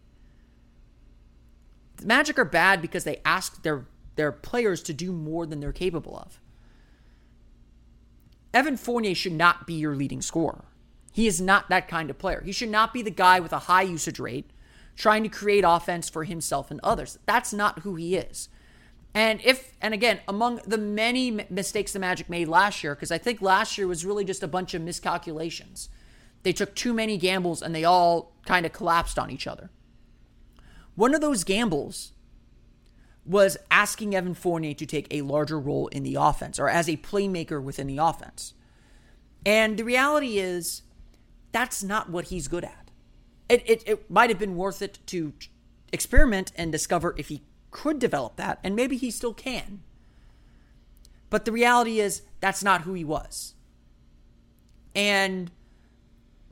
The 1.96 2.04
Magic 2.04 2.38
are 2.38 2.44
bad 2.44 2.82
because 2.82 3.04
they 3.04 3.22
ask 3.24 3.62
their 3.62 3.86
their 4.16 4.30
players 4.30 4.82
to 4.82 4.92
do 4.92 5.12
more 5.12 5.46
than 5.46 5.60
they're 5.60 5.72
capable 5.72 6.18
of. 6.18 6.38
Evan 8.52 8.76
Fournier 8.76 9.14
should 9.14 9.32
not 9.32 9.66
be 9.66 9.76
your 9.76 9.96
leading 9.96 10.20
scorer. 10.20 10.66
He 11.10 11.26
is 11.26 11.40
not 11.40 11.70
that 11.70 11.88
kind 11.88 12.10
of 12.10 12.18
player. 12.18 12.42
He 12.44 12.52
should 12.52 12.68
not 12.68 12.92
be 12.92 13.00
the 13.00 13.10
guy 13.10 13.40
with 13.40 13.54
a 13.54 13.60
high 13.60 13.80
usage 13.80 14.18
rate 14.18 14.50
trying 14.94 15.22
to 15.22 15.30
create 15.30 15.64
offense 15.66 16.10
for 16.10 16.24
himself 16.24 16.70
and 16.70 16.80
others. 16.82 17.18
That's 17.24 17.54
not 17.54 17.78
who 17.78 17.94
he 17.94 18.14
is. 18.14 18.50
And 19.18 19.40
if 19.42 19.74
and 19.82 19.94
again, 19.94 20.20
among 20.28 20.60
the 20.64 20.78
many 20.78 21.44
mistakes 21.50 21.92
the 21.92 21.98
Magic 21.98 22.30
made 22.30 22.46
last 22.46 22.84
year 22.84 22.94
because 22.94 23.10
I 23.10 23.18
think 23.18 23.42
last 23.42 23.76
year 23.76 23.88
was 23.88 24.04
really 24.04 24.24
just 24.24 24.44
a 24.44 24.46
bunch 24.46 24.74
of 24.74 24.82
miscalculations. 24.82 25.88
They 26.44 26.52
took 26.52 26.76
too 26.76 26.94
many 26.94 27.18
gambles 27.18 27.60
and 27.60 27.74
they 27.74 27.82
all 27.82 28.30
kind 28.46 28.64
of 28.64 28.72
collapsed 28.72 29.18
on 29.18 29.32
each 29.32 29.48
other. 29.48 29.70
One 30.94 31.16
of 31.16 31.20
those 31.20 31.42
gambles 31.42 32.12
was 33.26 33.56
asking 33.72 34.14
Evan 34.14 34.34
Fournier 34.34 34.74
to 34.74 34.86
take 34.86 35.08
a 35.10 35.22
larger 35.22 35.58
role 35.58 35.88
in 35.88 36.04
the 36.04 36.14
offense 36.14 36.60
or 36.60 36.68
as 36.68 36.88
a 36.88 36.96
playmaker 36.98 37.60
within 37.60 37.88
the 37.88 37.98
offense. 37.98 38.54
And 39.44 39.76
the 39.76 39.84
reality 39.84 40.38
is, 40.38 40.82
that's 41.50 41.82
not 41.82 42.08
what 42.08 42.26
he's 42.26 42.46
good 42.46 42.62
at. 42.62 42.92
It, 43.48 43.64
it, 43.66 43.82
it 43.84 44.08
might 44.08 44.30
have 44.30 44.38
been 44.38 44.54
worth 44.54 44.80
it 44.80 45.00
to 45.06 45.32
experiment 45.92 46.52
and 46.54 46.70
discover 46.70 47.16
if 47.18 47.26
he 47.26 47.42
could 47.70 47.98
develop 47.98 48.36
that, 48.36 48.58
and 48.62 48.74
maybe 48.74 48.96
he 48.96 49.10
still 49.10 49.34
can. 49.34 49.82
But 51.30 51.44
the 51.44 51.52
reality 51.52 52.00
is, 52.00 52.22
that's 52.40 52.64
not 52.64 52.82
who 52.82 52.94
he 52.94 53.04
was. 53.04 53.54
And 54.94 55.50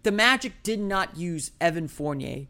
the 0.03 0.13
Magic 0.13 0.63
did 0.63 0.81
not 0.81 1.17
use 1.17 1.51
Evan 1.61 1.89
Fournier 1.89 2.47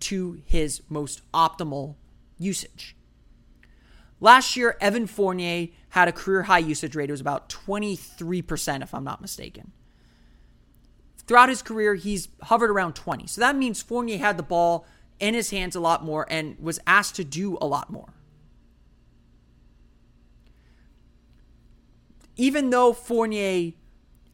to 0.00 0.40
his 0.44 0.82
most 0.88 1.22
optimal 1.32 1.96
usage. 2.38 2.96
Last 4.20 4.56
year, 4.56 4.76
Evan 4.80 5.06
Fournier 5.06 5.68
had 5.90 6.08
a 6.08 6.12
career 6.12 6.44
high 6.44 6.58
usage 6.58 6.96
rate. 6.96 7.10
It 7.10 7.12
was 7.12 7.20
about 7.20 7.48
23%, 7.48 8.82
if 8.82 8.94
I'm 8.94 9.04
not 9.04 9.20
mistaken. 9.20 9.72
Throughout 11.26 11.48
his 11.48 11.62
career, 11.62 11.94
he's 11.94 12.28
hovered 12.42 12.70
around 12.70 12.94
20. 12.94 13.26
So 13.26 13.40
that 13.40 13.56
means 13.56 13.82
Fournier 13.82 14.18
had 14.18 14.36
the 14.36 14.42
ball 14.42 14.86
in 15.18 15.34
his 15.34 15.50
hands 15.50 15.74
a 15.74 15.80
lot 15.80 16.04
more 16.04 16.26
and 16.30 16.56
was 16.58 16.78
asked 16.86 17.16
to 17.16 17.24
do 17.24 17.56
a 17.60 17.66
lot 17.66 17.90
more. 17.90 18.12
Even 22.36 22.70
though 22.70 22.92
Fournier 22.92 23.72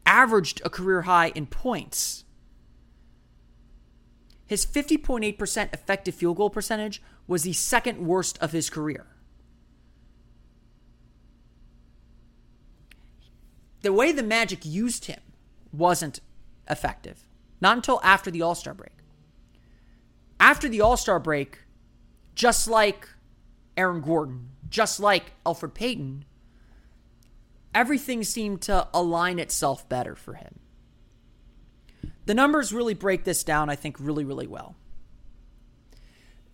averaged 0.05 0.61
a 0.65 0.69
career 0.69 1.03
high 1.03 1.29
in 1.29 1.45
points, 1.45 2.25
his 4.45 4.65
50.8% 4.65 5.73
effective 5.73 6.13
field 6.13 6.37
goal 6.37 6.49
percentage 6.49 7.01
was 7.27 7.43
the 7.43 7.53
second 7.53 8.05
worst 8.05 8.37
of 8.39 8.51
his 8.51 8.69
career. 8.69 9.07
The 13.81 13.93
way 13.93 14.11
the 14.11 14.23
Magic 14.23 14.65
used 14.65 15.05
him 15.05 15.19
wasn't 15.71 16.19
effective. 16.69 17.27
Not 17.61 17.77
until 17.77 17.99
after 18.03 18.29
the 18.29 18.41
All 18.41 18.55
Star 18.55 18.73
break. 18.73 19.02
After 20.43 20.67
the 20.67 20.81
All 20.81 20.97
Star 20.97 21.21
break, 21.21 21.59
just 22.35 22.67
like 22.67 23.07
Aaron 23.77 24.01
Gordon, 24.01 24.49
just 24.67 24.99
like 24.99 25.31
Elfrid 25.45 25.73
Payton, 25.73 26.25
everything 27.73 28.25
seemed 28.25 28.61
to 28.63 28.89
align 28.93 29.39
itself 29.39 29.87
better 29.87 30.15
for 30.15 30.33
him. 30.33 30.59
The 32.25 32.33
numbers 32.33 32.73
really 32.73 32.93
break 32.93 33.23
this 33.23 33.41
down, 33.45 33.69
I 33.69 33.77
think, 33.77 33.95
really, 34.01 34.25
really 34.25 34.45
well. 34.45 34.75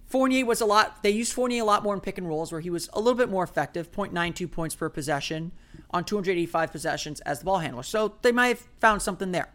Fournier 0.05 0.45
was 0.45 0.61
a 0.61 0.67
lot, 0.67 1.01
they 1.01 1.09
used 1.09 1.33
Fournier 1.33 1.63
a 1.63 1.65
lot 1.65 1.81
more 1.81 1.95
in 1.95 1.99
pick 1.99 2.19
and 2.19 2.27
rolls 2.27 2.51
where 2.51 2.61
he 2.61 2.69
was 2.69 2.91
a 2.93 2.99
little 2.99 3.17
bit 3.17 3.29
more 3.29 3.43
effective, 3.43 3.91
0.92 3.91 4.51
points 4.51 4.75
per 4.75 4.89
possession 4.89 5.51
on 5.89 6.03
285 6.03 6.71
possessions 6.71 7.21
as 7.21 7.39
the 7.39 7.45
ball 7.45 7.57
handler. 7.57 7.81
So 7.81 8.17
they 8.21 8.31
might 8.31 8.49
have 8.49 8.67
found 8.79 9.01
something 9.01 9.31
there. 9.31 9.49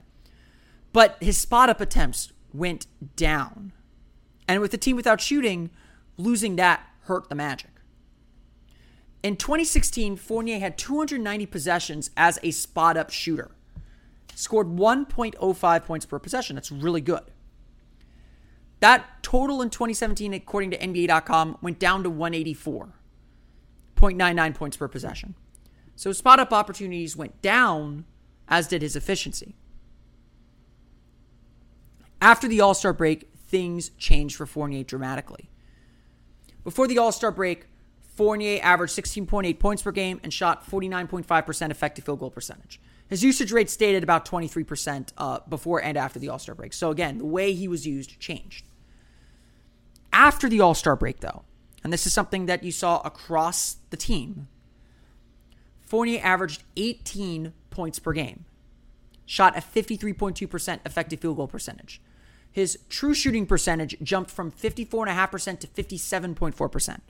But 0.92 1.18
his 1.20 1.38
spot 1.38 1.70
up 1.70 1.81
attempts 1.81 2.33
went 2.53 2.88
down. 3.14 3.73
And 4.47 4.61
with 4.61 4.71
the 4.71 4.79
team 4.79 4.97
without 4.97 5.21
shooting, 5.21 5.71
losing 6.17 6.57
that 6.57 6.87
hurt 7.03 7.29
the 7.29 7.35
Magic. 7.35 7.71
In 9.23 9.37
2016, 9.37 10.17
Fournier 10.17 10.59
had 10.59 10.77
290 10.77 11.47
possessions 11.47 12.11
as 12.17 12.39
a 12.43 12.51
spot 12.51 12.97
up 12.97 13.11
shooter. 13.11 13.53
Scored 14.35 14.69
1.05 14.69 15.85
points 15.85 16.05
per 16.05 16.19
possession. 16.19 16.57
That's 16.57 16.71
really 16.71 17.01
good. 17.01 17.23
That 18.81 19.23
total 19.23 19.63
in 19.63 19.71
2017, 19.71 20.35
according 20.35 20.73
to 20.73 20.79
NBA.com, 20.79 21.57
went 21.63 21.79
down 21.79 22.03
to 22.03 22.11
184.99 22.11 24.55
points 24.55 24.77
per 24.77 24.89
possession. 24.89 25.35
So 25.97 26.13
spot 26.13 26.39
up 26.39 26.53
opportunities 26.53 27.17
went 27.17 27.41
down, 27.41 28.05
as 28.47 28.69
did 28.69 28.83
his 28.83 28.95
efficiency. 28.95 29.55
After 32.21 32.47
the 32.47 32.61
All 32.61 32.75
Star 32.75 32.93
break, 32.93 33.31
things 33.55 33.90
changed 33.99 34.35
for 34.35 34.47
Fournier 34.47 34.83
dramatically. 34.83 35.49
Before 36.64 36.88
the 36.88 36.99
All 36.99 37.12
Star 37.12 37.31
break, 37.31 37.67
Fournier 38.17 38.59
averaged 38.61 38.97
16.8 38.97 39.61
points 39.61 39.81
per 39.81 39.93
game 39.93 40.19
and 40.25 40.33
shot 40.33 40.69
49.5% 40.69 41.71
effective 41.71 42.05
field 42.05 42.19
goal 42.19 42.33
percentage. 42.33 42.81
His 43.09 43.23
usage 43.23 43.53
rate 43.53 43.71
stayed 43.71 43.95
at 43.95 44.03
about 44.03 44.27
23% 44.27 45.12
uh, 45.17 45.38
before 45.49 45.81
and 45.81 45.97
after 45.97 46.19
the 46.19 46.29
All 46.29 46.40
Star 46.40 46.57
break. 46.57 46.73
So, 46.73 46.90
again, 46.90 47.19
the 47.19 47.27
way 47.27 47.53
he 47.53 47.69
was 47.69 47.87
used 47.87 48.19
changed. 48.19 48.64
After 50.12 50.49
the 50.49 50.61
All 50.61 50.75
Star 50.75 50.97
break, 50.97 51.21
though, 51.21 51.45
and 51.85 51.93
this 51.93 52.09
is 52.09 52.12
something 52.12 52.47
that 52.47 52.64
you 52.64 52.73
saw 52.73 53.03
across 53.05 53.77
the 53.90 53.97
team, 53.97 54.49
Fournier 55.87 56.21
averaged 56.25 56.64
18 56.77 57.53
points 57.71 58.01
per 58.01 58.12
game, 58.12 58.47
shot 59.27 59.57
a 59.57 59.61
53.2% 59.61 60.81
effective 60.85 61.21
field 61.21 61.37
goal 61.37 61.47
percentage. 61.47 62.01
His 62.55 62.79
true 62.88 63.14
shooting 63.14 63.47
percentage 63.47 63.97
jumped 64.01 64.31
from 64.31 64.53
54.5% 64.53 65.59
to 65.59 65.67
57.4%. 65.67 67.01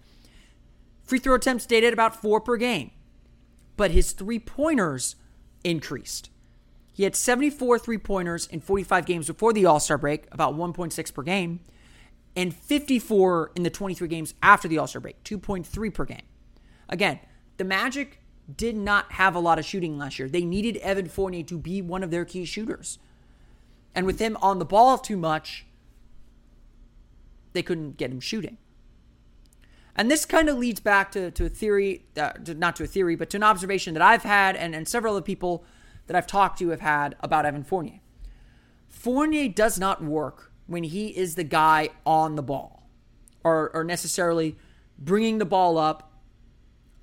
Free 1.02 1.18
throw 1.18 1.34
attempts 1.34 1.64
stayed 1.64 1.84
at 1.84 1.92
about 1.92 2.16
four 2.16 2.40
per 2.40 2.56
game, 2.56 2.92
but 3.76 3.90
his 3.90 4.12
three 4.12 4.38
pointers 4.38 5.16
increased. 5.62 6.30
He 6.94 7.02
had 7.02 7.14
74 7.14 7.78
three 7.78 7.98
pointers 7.98 8.46
in 8.46 8.60
45 8.60 9.04
games 9.04 9.26
before 9.26 9.52
the 9.52 9.66
All 9.66 9.80
Star 9.80 9.98
break, 9.98 10.24
about 10.32 10.56
1.6 10.56 11.12
per 11.12 11.22
game, 11.22 11.60
and 12.34 12.56
54 12.56 13.52
in 13.54 13.64
the 13.64 13.70
23 13.70 14.08
games 14.08 14.32
after 14.42 14.66
the 14.66 14.78
All 14.78 14.86
Star 14.86 15.00
break, 15.00 15.22
2.3 15.24 15.92
per 15.92 16.06
game. 16.06 16.22
Again, 16.88 17.20
the 17.58 17.64
Magic 17.64 18.18
did 18.56 18.76
not 18.76 19.12
have 19.12 19.34
a 19.34 19.40
lot 19.40 19.58
of 19.58 19.66
shooting 19.66 19.98
last 19.98 20.18
year. 20.18 20.26
They 20.26 20.46
needed 20.46 20.78
Evan 20.78 21.08
Fournier 21.08 21.42
to 21.42 21.58
be 21.58 21.82
one 21.82 22.02
of 22.02 22.10
their 22.10 22.24
key 22.24 22.46
shooters. 22.46 22.98
And 23.94 24.06
with 24.06 24.18
him 24.18 24.36
on 24.42 24.58
the 24.58 24.64
ball 24.64 24.98
too 24.98 25.16
much, 25.16 25.66
they 27.52 27.62
couldn't 27.62 27.96
get 27.96 28.10
him 28.10 28.20
shooting. 28.20 28.58
And 29.96 30.10
this 30.10 30.24
kind 30.24 30.48
of 30.48 30.58
leads 30.58 30.80
back 30.80 31.12
to, 31.12 31.30
to 31.30 31.44
a 31.46 31.48
theory, 31.48 32.04
uh, 32.16 32.32
to, 32.32 32.54
not 32.54 32.74
to 32.76 32.84
a 32.84 32.86
theory, 32.86 33.14
but 33.14 33.30
to 33.30 33.36
an 33.36 33.44
observation 33.44 33.94
that 33.94 34.02
I've 34.02 34.24
had 34.24 34.56
and, 34.56 34.74
and 34.74 34.88
several 34.88 35.14
other 35.14 35.22
people 35.22 35.64
that 36.06 36.16
I've 36.16 36.26
talked 36.26 36.58
to 36.58 36.70
have 36.70 36.80
had 36.80 37.14
about 37.20 37.46
Evan 37.46 37.62
Fournier. 37.62 38.00
Fournier 38.88 39.48
does 39.48 39.78
not 39.78 40.02
work 40.02 40.50
when 40.66 40.82
he 40.82 41.08
is 41.08 41.36
the 41.36 41.44
guy 41.44 41.90
on 42.04 42.34
the 42.34 42.42
ball 42.42 42.88
or, 43.44 43.70
or 43.74 43.84
necessarily 43.84 44.56
bringing 44.98 45.38
the 45.38 45.44
ball 45.44 45.78
up 45.78 46.12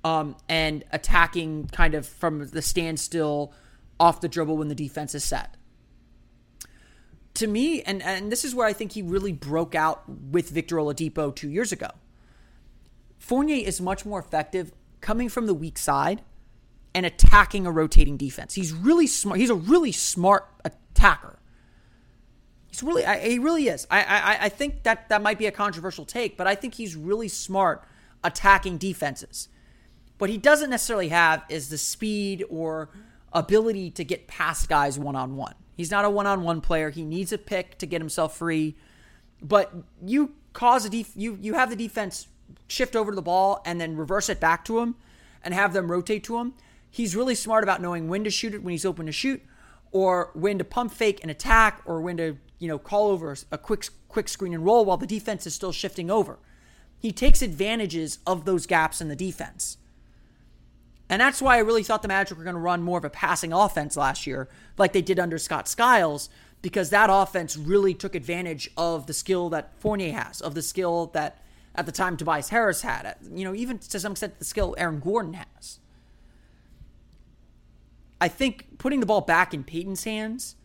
um, 0.04 0.36
and 0.48 0.84
attacking 0.92 1.68
kind 1.68 1.94
of 1.94 2.06
from 2.06 2.48
the 2.48 2.62
standstill 2.62 3.52
off 4.00 4.20
the 4.20 4.28
dribble 4.28 4.56
when 4.56 4.68
the 4.68 4.74
defense 4.74 5.14
is 5.14 5.24
set. 5.24 5.56
To 7.34 7.46
me, 7.46 7.82
and, 7.82 8.02
and 8.02 8.30
this 8.30 8.44
is 8.44 8.54
where 8.54 8.66
I 8.66 8.72
think 8.72 8.92
he 8.92 9.02
really 9.02 9.32
broke 9.32 9.74
out 9.74 10.02
with 10.08 10.50
Victor 10.50 10.76
Oladipo 10.76 11.34
two 11.34 11.48
years 11.48 11.72
ago 11.72 11.88
Fournier 13.22 13.64
is 13.64 13.80
much 13.80 14.04
more 14.04 14.18
effective 14.18 14.72
coming 15.00 15.28
from 15.28 15.46
the 15.46 15.54
weak 15.54 15.78
side 15.78 16.22
and 16.92 17.06
attacking 17.06 17.66
a 17.66 17.70
rotating 17.70 18.16
defense. 18.16 18.54
He's 18.54 18.72
really 18.72 19.06
smart. 19.06 19.38
He's 19.38 19.48
a 19.48 19.54
really 19.54 19.92
smart 19.92 20.48
attacker. 20.64 21.38
He's 22.66 22.82
really, 22.82 23.06
I, 23.06 23.20
he 23.20 23.38
really 23.38 23.68
is. 23.68 23.86
I, 23.92 24.02
I, 24.02 24.38
I 24.46 24.48
think 24.48 24.82
that 24.82 25.08
that 25.08 25.22
might 25.22 25.38
be 25.38 25.46
a 25.46 25.52
controversial 25.52 26.04
take, 26.04 26.36
but 26.36 26.48
I 26.48 26.56
think 26.56 26.74
he's 26.74 26.96
really 26.96 27.28
smart 27.28 27.84
attacking 28.24 28.78
defenses. 28.78 29.48
What 30.18 30.28
he 30.28 30.36
doesn't 30.36 30.70
necessarily 30.70 31.08
have 31.08 31.44
is 31.48 31.68
the 31.68 31.78
speed 31.78 32.44
or 32.50 32.90
ability 33.32 33.92
to 33.92 34.04
get 34.04 34.26
past 34.26 34.68
guys 34.68 34.98
one 34.98 35.14
on 35.14 35.36
one. 35.36 35.54
He's 35.82 35.90
not 35.90 36.04
a 36.04 36.10
one 36.10 36.28
on 36.28 36.44
one 36.44 36.60
player. 36.60 36.90
He 36.90 37.04
needs 37.04 37.32
a 37.32 37.38
pick 37.38 37.76
to 37.78 37.86
get 37.86 38.00
himself 38.00 38.36
free. 38.36 38.76
But 39.42 39.74
you 40.00 40.30
cause 40.52 40.84
a 40.84 40.88
def- 40.88 41.16
you 41.16 41.36
you 41.40 41.54
have 41.54 41.70
the 41.70 41.74
defense 41.74 42.28
shift 42.68 42.94
over 42.94 43.10
to 43.10 43.16
the 43.16 43.20
ball 43.20 43.60
and 43.66 43.80
then 43.80 43.96
reverse 43.96 44.28
it 44.28 44.38
back 44.38 44.64
to 44.66 44.78
him 44.78 44.94
and 45.42 45.52
have 45.52 45.72
them 45.72 45.90
rotate 45.90 46.22
to 46.22 46.38
him. 46.38 46.54
He's 46.88 47.16
really 47.16 47.34
smart 47.34 47.64
about 47.64 47.82
knowing 47.82 48.06
when 48.06 48.22
to 48.22 48.30
shoot 48.30 48.54
it 48.54 48.62
when 48.62 48.70
he's 48.70 48.84
open 48.84 49.06
to 49.06 49.12
shoot, 49.12 49.42
or 49.90 50.30
when 50.34 50.56
to 50.58 50.62
pump 50.62 50.92
fake 50.92 51.18
and 51.20 51.32
attack, 51.32 51.82
or 51.84 52.00
when 52.00 52.16
to 52.18 52.36
you 52.60 52.68
know 52.68 52.78
call 52.78 53.08
over 53.08 53.36
a 53.50 53.58
quick 53.58 53.88
quick 54.06 54.28
screen 54.28 54.54
and 54.54 54.64
roll 54.64 54.84
while 54.84 54.98
the 54.98 55.04
defense 55.04 55.48
is 55.48 55.54
still 55.56 55.72
shifting 55.72 56.12
over. 56.12 56.38
He 56.96 57.10
takes 57.10 57.42
advantages 57.42 58.20
of 58.24 58.44
those 58.44 58.68
gaps 58.68 59.00
in 59.00 59.08
the 59.08 59.16
defense. 59.16 59.78
And 61.12 61.20
that's 61.20 61.42
why 61.42 61.56
I 61.56 61.58
really 61.58 61.82
thought 61.82 62.00
the 62.00 62.08
Magic 62.08 62.38
were 62.38 62.42
going 62.42 62.54
to 62.54 62.60
run 62.60 62.80
more 62.80 62.96
of 62.96 63.04
a 63.04 63.10
passing 63.10 63.52
offense 63.52 63.98
last 63.98 64.26
year, 64.26 64.48
like 64.78 64.94
they 64.94 65.02
did 65.02 65.20
under 65.20 65.36
Scott 65.36 65.68
Skiles, 65.68 66.30
because 66.62 66.88
that 66.88 67.10
offense 67.12 67.54
really 67.54 67.92
took 67.92 68.14
advantage 68.14 68.70
of 68.78 69.06
the 69.06 69.12
skill 69.12 69.50
that 69.50 69.78
Fournier 69.78 70.14
has, 70.14 70.40
of 70.40 70.54
the 70.54 70.62
skill 70.62 71.08
that 71.08 71.44
at 71.74 71.84
the 71.84 71.92
time 71.92 72.16
Tobias 72.16 72.48
Harris 72.48 72.80
had. 72.80 73.14
You 73.30 73.44
know, 73.44 73.54
even 73.54 73.78
to 73.78 74.00
some 74.00 74.12
extent 74.12 74.38
the 74.38 74.46
skill 74.46 74.74
Aaron 74.78 75.00
Gordon 75.00 75.34
has. 75.34 75.80
I 78.18 78.28
think 78.28 78.78
putting 78.78 79.00
the 79.00 79.06
ball 79.06 79.20
back 79.20 79.52
in 79.52 79.64
Payton's 79.64 80.04
hands 80.04 80.56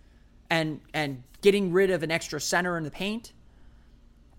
and 0.49 0.79
and 0.93 1.23
getting 1.41 1.73
rid 1.73 1.91
of 1.91 2.03
an 2.03 2.11
extra 2.11 2.39
center 2.39 2.77
in 2.77 2.85
the 2.85 2.91
paint 2.91 3.33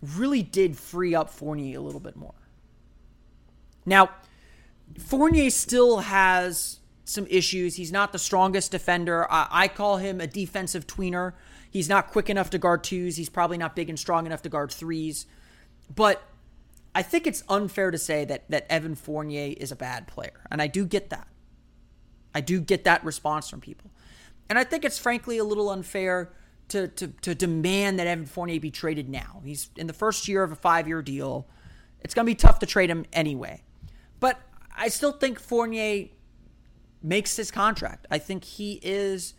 really 0.01 0.42
did 0.42 0.75
free 0.75 1.14
up 1.14 1.29
Fournier 1.29 1.77
a 1.77 1.83
little 1.83 2.01
bit 2.01 2.16
more. 2.16 2.33
Now, 3.85 4.09
Fournier 4.98 5.51
still 5.51 5.98
has 5.98 6.81
some 7.05 7.27
issues. 7.31 7.77
He's 7.77 7.92
not 7.92 8.12
the 8.12 8.18
strongest 8.18 8.70
defender. 8.70 9.31
I, 9.31 9.48
I, 9.51 9.68
call 9.68 9.96
him 9.96 10.20
a 10.20 10.27
defensive 10.27 10.87
tweener. 10.87 11.33
He's 11.70 11.88
not 11.88 12.09
quick 12.09 12.29
enough 12.29 12.51
to 12.51 12.59
guard 12.59 12.85
twos. 12.85 13.16
He's 13.16 13.29
probably 13.29 13.57
not 13.57 13.74
big 13.74 13.88
and 13.88 13.98
strong 13.98 14.27
enough 14.27 14.42
to 14.42 14.48
guard 14.48 14.70
threes. 14.70 15.27
But 15.94 16.22
I 16.94 17.03
think 17.03 17.27
it's 17.27 17.44
unfair 17.48 17.90
to 17.90 17.98
say 17.98 18.24
that 18.24 18.51
that 18.51 18.66
Evan 18.70 18.94
Fournier 18.94 19.55
is 19.57 19.70
a 19.70 19.77
bad 19.77 20.07
player, 20.07 20.44
and 20.51 20.61
I 20.61 20.66
do 20.66 20.85
get 20.85 21.11
that. 21.11 21.29
I 22.35 22.40
do 22.40 22.61
get 22.61 22.85
that 22.85 23.05
response 23.05 23.48
from 23.48 23.61
people, 23.61 23.90
and 24.48 24.59
I 24.59 24.64
think 24.64 24.85
it's 24.85 24.98
frankly 24.98 25.38
a 25.38 25.44
little 25.44 25.70
unfair 25.70 26.33
to 26.68 26.88
to 26.88 27.09
to 27.09 27.35
demand 27.35 27.98
that 27.98 28.07
Evan 28.07 28.27
Fournier 28.27 28.61
be 28.61 28.70
traded 28.70 29.09
now. 29.09 29.42
He's 29.44 29.70
in 29.77 29.87
the 29.87 29.92
first 29.92 30.29
year 30.29 30.42
of 30.42 30.53
a 30.53 30.57
five 30.57 30.88
year 30.88 31.03
deal. 31.03 31.46
It's 32.01 32.14
going 32.14 32.27
to 32.27 32.31
be 32.31 32.35
tough 32.35 32.59
to 32.61 32.66
trade 32.66 32.90
him 32.90 33.07
anyway, 33.12 33.62
but 34.20 34.38
I 34.79 34.88
still 34.88 35.12
think 35.12 35.41
Fournier 35.41 36.07
makes 37.03 37.37
his 37.37 37.51
contract. 37.51 38.07
I 38.11 38.19
think 38.19 38.45
he 38.45 38.81
is 38.83 39.35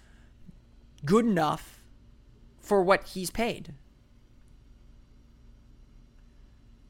good 1.05 1.25
enough 1.25 1.81
for 2.59 2.83
what 2.83 3.07
he's 3.07 3.31
paid. 3.31 3.73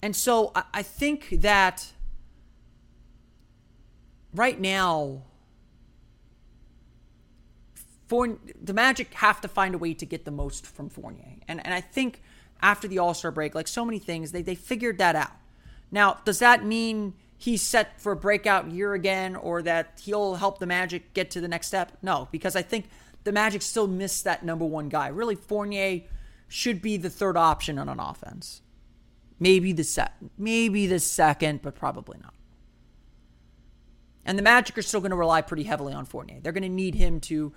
And 0.02 0.16
so 0.16 0.52
I, 0.56 0.82
think 0.82 1.30
that 1.42 1.92
right 4.34 4.60
now, 4.60 5.24
for 8.08 8.40
the 8.62 8.74
Magic 8.74 9.14
have 9.16 9.42
to 9.42 9.48
find 9.48 9.76
a 9.76 9.78
way 9.78 9.94
to 9.94 10.06
get 10.06 10.26
the 10.26 10.32
most 10.32 10.66
from 10.66 10.90
Fournier. 10.90 11.36
And 11.48 11.64
and 11.66 11.74
I 11.74 11.82
think 11.82 12.22
after 12.62 12.88
the 12.88 12.98
All 12.98 13.14
Star 13.14 13.32
break, 13.32 13.54
like 13.56 13.68
so 13.68 13.84
many 13.84 14.00
things, 14.00 14.32
they, 14.32 14.42
they 14.42 14.56
figured 14.56 14.98
that 15.00 15.16
out. 15.16 15.32
Now, 15.92 16.20
does 16.24 16.40
that 16.40 16.64
mean 16.64 17.14
he's 17.40 17.64
set 17.64 18.00
for 18.00 18.12
a 18.12 18.16
breakout 18.16 18.70
year 18.70 18.94
again 18.94 19.36
or 19.36 19.64
that 19.64 20.00
he'll 20.04 20.36
help 20.36 20.60
the 20.60 20.68
Magic 20.68 21.14
get 21.14 21.32
to 21.32 21.42
the 21.42 21.48
next 21.48 21.68
step? 21.68 21.98
No, 22.04 22.28
because 22.32 22.56
I 22.56 22.62
think 22.62 22.90
the 23.24 23.32
Magic 23.32 23.64
still 23.64 23.88
miss 23.88 24.22
that 24.22 24.46
number 24.46 24.66
one 24.66 24.90
guy. 24.90 25.08
Really, 25.08 25.36
Fournier 25.36 26.02
should 26.48 26.82
be 26.82 26.98
the 26.98 27.10
third 27.10 27.38
option 27.38 27.80
on 27.80 27.90
an 27.90 28.00
offense. 28.00 28.62
Maybe 29.40 29.72
the 29.72 29.86
set, 29.86 30.14
maybe 30.38 30.86
the 30.86 31.00
second, 31.00 31.62
but 31.62 31.74
probably 31.74 32.18
not. 32.22 32.34
And 34.26 34.38
the 34.38 34.44
Magic 34.44 34.78
are 34.78 34.82
still 34.82 35.00
going 35.00 35.12
to 35.12 35.18
rely 35.18 35.42
pretty 35.42 35.64
heavily 35.64 35.94
on 35.94 36.06
Fournier. 36.06 36.40
They're 36.42 36.52
going 36.52 36.64
to 36.64 36.70
need 36.70 36.96
him 36.96 37.20
to 37.22 37.54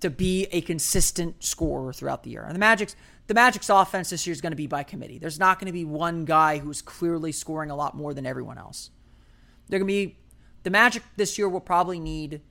to 0.00 0.08
be 0.08 0.46
a 0.50 0.62
consistent 0.62 1.44
scorer 1.44 1.92
throughout 1.92 2.22
the 2.22 2.30
year. 2.30 2.42
And 2.42 2.54
the 2.54 2.58
Magic's 2.58 2.96
the 3.26 3.34
Magic's 3.34 3.70
offense 3.70 4.10
this 4.10 4.26
year 4.26 4.32
is 4.32 4.40
going 4.40 4.50
to 4.50 4.56
be 4.56 4.66
by 4.66 4.82
committee. 4.82 5.18
There's 5.18 5.38
not 5.38 5.60
going 5.60 5.66
to 5.66 5.72
be 5.72 5.84
one 5.84 6.24
guy 6.24 6.58
who's 6.58 6.82
clearly 6.82 7.30
scoring 7.30 7.70
a 7.70 7.76
lot 7.76 7.96
more 7.96 8.12
than 8.12 8.26
everyone 8.26 8.58
else. 8.58 8.90
They're 9.70 9.78
going 9.78 9.88
to 9.88 9.94
be 9.94 10.16
the 10.64 10.70
Magic 10.70 11.02
this 11.16 11.38
year 11.38 11.48
will 11.48 11.60
probably 11.60 12.00
need 12.00 12.42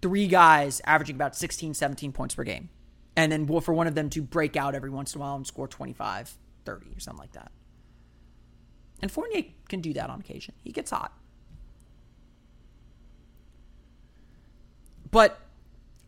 three 0.00 0.26
guys 0.26 0.80
averaging 0.84 1.16
about 1.16 1.36
16, 1.36 1.74
17 1.74 2.12
points 2.12 2.34
per 2.34 2.44
game. 2.44 2.70
And 3.16 3.30
then 3.30 3.46
for 3.60 3.74
one 3.74 3.86
of 3.86 3.94
them 3.94 4.08
to 4.10 4.22
break 4.22 4.56
out 4.56 4.74
every 4.74 4.88
once 4.88 5.14
in 5.14 5.20
a 5.20 5.24
while 5.24 5.36
and 5.36 5.46
score 5.46 5.68
25, 5.68 6.38
30 6.64 6.86
or 6.96 7.00
something 7.00 7.18
like 7.18 7.32
that. 7.32 7.52
And 9.00 9.10
Fournier 9.10 9.42
can 9.68 9.80
do 9.80 9.92
that 9.92 10.08
on 10.08 10.20
occasion. 10.20 10.54
He 10.62 10.70
gets 10.70 10.90
hot. 10.90 11.12
But 15.10 15.38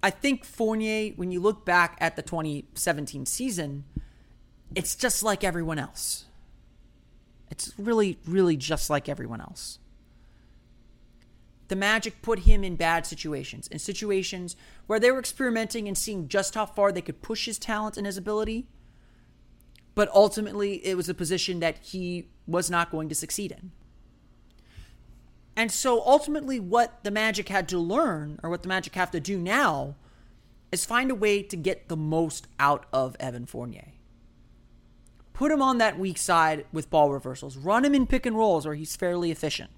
I 0.02 0.10
think 0.10 0.44
Fournier, 0.44 1.12
when 1.16 1.30
you 1.30 1.40
look 1.40 1.66
back 1.66 1.98
at 2.00 2.16
the 2.16 2.22
2017 2.22 3.26
season, 3.26 3.84
it's 4.74 4.94
just 4.94 5.22
like 5.22 5.44
everyone 5.44 5.78
else. 5.78 6.24
It's 7.54 7.72
really, 7.78 8.18
really 8.26 8.56
just 8.56 8.90
like 8.90 9.08
everyone 9.08 9.40
else. 9.40 9.78
The 11.68 11.76
Magic 11.76 12.20
put 12.20 12.40
him 12.40 12.64
in 12.64 12.74
bad 12.74 13.06
situations, 13.06 13.68
in 13.68 13.78
situations 13.78 14.56
where 14.88 14.98
they 14.98 15.12
were 15.12 15.20
experimenting 15.20 15.86
and 15.86 15.96
seeing 15.96 16.26
just 16.26 16.56
how 16.56 16.66
far 16.66 16.90
they 16.90 17.00
could 17.00 17.22
push 17.22 17.46
his 17.46 17.56
talent 17.56 17.96
and 17.96 18.06
his 18.06 18.16
ability. 18.16 18.66
But 19.94 20.10
ultimately, 20.12 20.84
it 20.84 20.96
was 20.96 21.08
a 21.08 21.14
position 21.14 21.60
that 21.60 21.78
he 21.78 22.26
was 22.48 22.68
not 22.68 22.90
going 22.90 23.08
to 23.08 23.14
succeed 23.14 23.52
in. 23.52 23.70
And 25.54 25.70
so 25.70 26.02
ultimately, 26.04 26.58
what 26.58 27.04
the 27.04 27.12
Magic 27.12 27.48
had 27.48 27.68
to 27.68 27.78
learn, 27.78 28.40
or 28.42 28.50
what 28.50 28.62
the 28.64 28.68
Magic 28.68 28.96
have 28.96 29.12
to 29.12 29.20
do 29.20 29.38
now, 29.38 29.94
is 30.72 30.84
find 30.84 31.08
a 31.12 31.14
way 31.14 31.40
to 31.44 31.56
get 31.56 31.88
the 31.88 31.96
most 31.96 32.48
out 32.58 32.86
of 32.92 33.14
Evan 33.20 33.46
Fournier. 33.46 33.92
Put 35.34 35.50
him 35.50 35.60
on 35.60 35.78
that 35.78 35.98
weak 35.98 36.16
side 36.16 36.64
with 36.72 36.88
ball 36.88 37.12
reversals. 37.12 37.56
Run 37.56 37.84
him 37.84 37.94
in 37.94 38.06
pick 38.06 38.24
and 38.24 38.36
rolls 38.36 38.64
where 38.64 38.76
he's 38.76 38.96
fairly 38.96 39.30
efficient. 39.30 39.72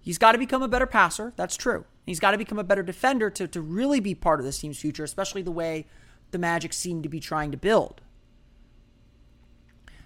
He's 0.00 0.18
got 0.18 0.32
to 0.32 0.38
become 0.38 0.62
a 0.62 0.68
better 0.68 0.86
passer. 0.86 1.32
That's 1.34 1.56
true. 1.56 1.86
He's 2.04 2.20
got 2.20 2.30
to 2.30 2.38
become 2.38 2.58
a 2.58 2.64
better 2.64 2.82
defender 2.82 3.30
to, 3.30 3.48
to 3.48 3.60
really 3.60 3.98
be 3.98 4.14
part 4.14 4.38
of 4.38 4.46
this 4.46 4.58
team's 4.58 4.78
future, 4.78 5.02
especially 5.02 5.42
the 5.42 5.50
way 5.50 5.86
the 6.30 6.38
Magic 6.38 6.72
seem 6.72 7.02
to 7.02 7.08
be 7.08 7.18
trying 7.18 7.50
to 7.50 7.56
build. 7.56 8.02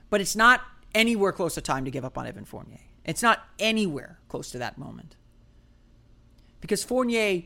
But 0.09 0.21
it's 0.21 0.37
not 0.37 0.63
anywhere 0.95 1.33
close 1.33 1.55
to 1.55 1.61
time 1.61 1.85
to 1.85 1.91
give 1.91 2.05
up 2.05 2.17
on 2.17 2.27
Evan 2.27 2.45
Fournier. 2.45 2.81
It's 3.05 3.23
not 3.23 3.45
anywhere 3.59 4.21
close 4.29 4.51
to 4.53 4.59
that 4.59 4.79
moment. 4.79 5.17
Because 6.61 6.85
Fournier 6.85 7.43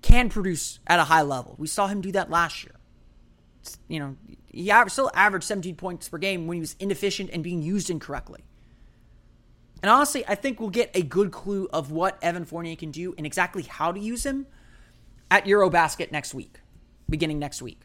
can 0.00 0.30
produce 0.30 0.80
at 0.86 0.98
a 0.98 1.04
high 1.04 1.22
level. 1.22 1.54
We 1.58 1.66
saw 1.66 1.86
him 1.86 2.00
do 2.00 2.12
that 2.12 2.30
last 2.30 2.64
year. 2.64 2.74
You 3.88 4.00
know, 4.00 4.16
he 4.48 4.72
still 4.88 5.10
averaged 5.14 5.46
17 5.46 5.76
points 5.76 6.08
per 6.08 6.18
game 6.18 6.46
when 6.46 6.56
he 6.56 6.60
was 6.60 6.76
inefficient 6.78 7.30
and 7.32 7.42
being 7.42 7.62
used 7.62 7.90
incorrectly. 7.90 8.44
And 9.82 9.90
honestly, 9.90 10.24
I 10.26 10.34
think 10.34 10.60
we'll 10.60 10.70
get 10.70 10.90
a 10.94 11.02
good 11.02 11.32
clue 11.32 11.68
of 11.72 11.90
what 11.90 12.18
Evan 12.22 12.44
Fournier 12.44 12.76
can 12.76 12.90
do 12.90 13.14
and 13.16 13.26
exactly 13.26 13.62
how 13.62 13.90
to 13.92 13.98
use 13.98 14.24
him 14.24 14.46
at 15.30 15.44
Eurobasket 15.44 16.12
next 16.12 16.34
week, 16.34 16.60
beginning 17.08 17.38
next 17.38 17.62
week. 17.62 17.80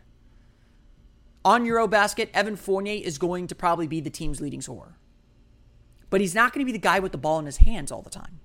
On 1.43 1.65
Eurobasket, 1.65 2.29
Evan 2.33 2.55
Fournier 2.55 3.01
is 3.03 3.17
going 3.17 3.47
to 3.47 3.55
probably 3.55 3.87
be 3.87 3.99
the 3.99 4.09
team's 4.09 4.41
leading 4.41 4.61
scorer 4.61 4.97
but 6.09 6.21
he's 6.21 6.35
not 6.35 6.53
going 6.53 6.61
to 6.61 6.65
be 6.65 6.71
the 6.71 6.81
guy 6.81 6.99
with 6.99 7.11
the 7.11 7.17
ball 7.17 7.39
in 7.39 7.45
his 7.45 7.57
hands 7.57 7.91
all 7.91 8.01
the 8.01 8.09
time. 8.09 8.39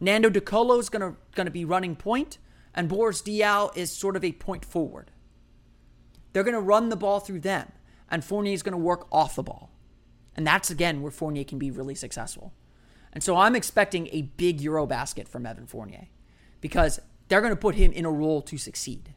Nando 0.00 0.28
De 0.28 0.40
Colo 0.40 0.78
is 0.78 0.88
going 0.88 1.12
to, 1.12 1.18
going 1.34 1.46
to 1.46 1.52
be 1.52 1.64
running 1.64 1.96
point, 1.96 2.38
and 2.74 2.88
Boris 2.88 3.22
Diaw 3.22 3.76
is 3.76 3.90
sort 3.90 4.16
of 4.16 4.24
a 4.24 4.32
point 4.32 4.64
forward. 4.64 5.10
They're 6.32 6.44
going 6.44 6.54
to 6.54 6.60
run 6.60 6.88
the 6.88 6.96
ball 6.96 7.20
through 7.20 7.40
them, 7.40 7.72
and 8.10 8.24
Fournier 8.24 8.54
is 8.54 8.62
going 8.62 8.72
to 8.72 8.78
work 8.78 9.06
off 9.12 9.36
the 9.36 9.42
ball. 9.42 9.70
And 10.34 10.46
that's, 10.46 10.70
again, 10.70 11.02
where 11.02 11.10
Fournier 11.10 11.44
can 11.44 11.58
be 11.58 11.70
really 11.70 11.94
successful. 11.94 12.52
And 13.12 13.22
so 13.22 13.36
I'm 13.36 13.54
expecting 13.54 14.08
a 14.10 14.22
big 14.22 14.60
Euro 14.62 14.86
basket 14.86 15.28
from 15.28 15.44
Evan 15.44 15.66
Fournier 15.66 16.08
because 16.60 16.98
they're 17.28 17.42
going 17.42 17.52
to 17.52 17.56
put 17.56 17.74
him 17.74 17.92
in 17.92 18.06
a 18.06 18.10
role 18.10 18.40
to 18.42 18.56
succeed. 18.56 19.12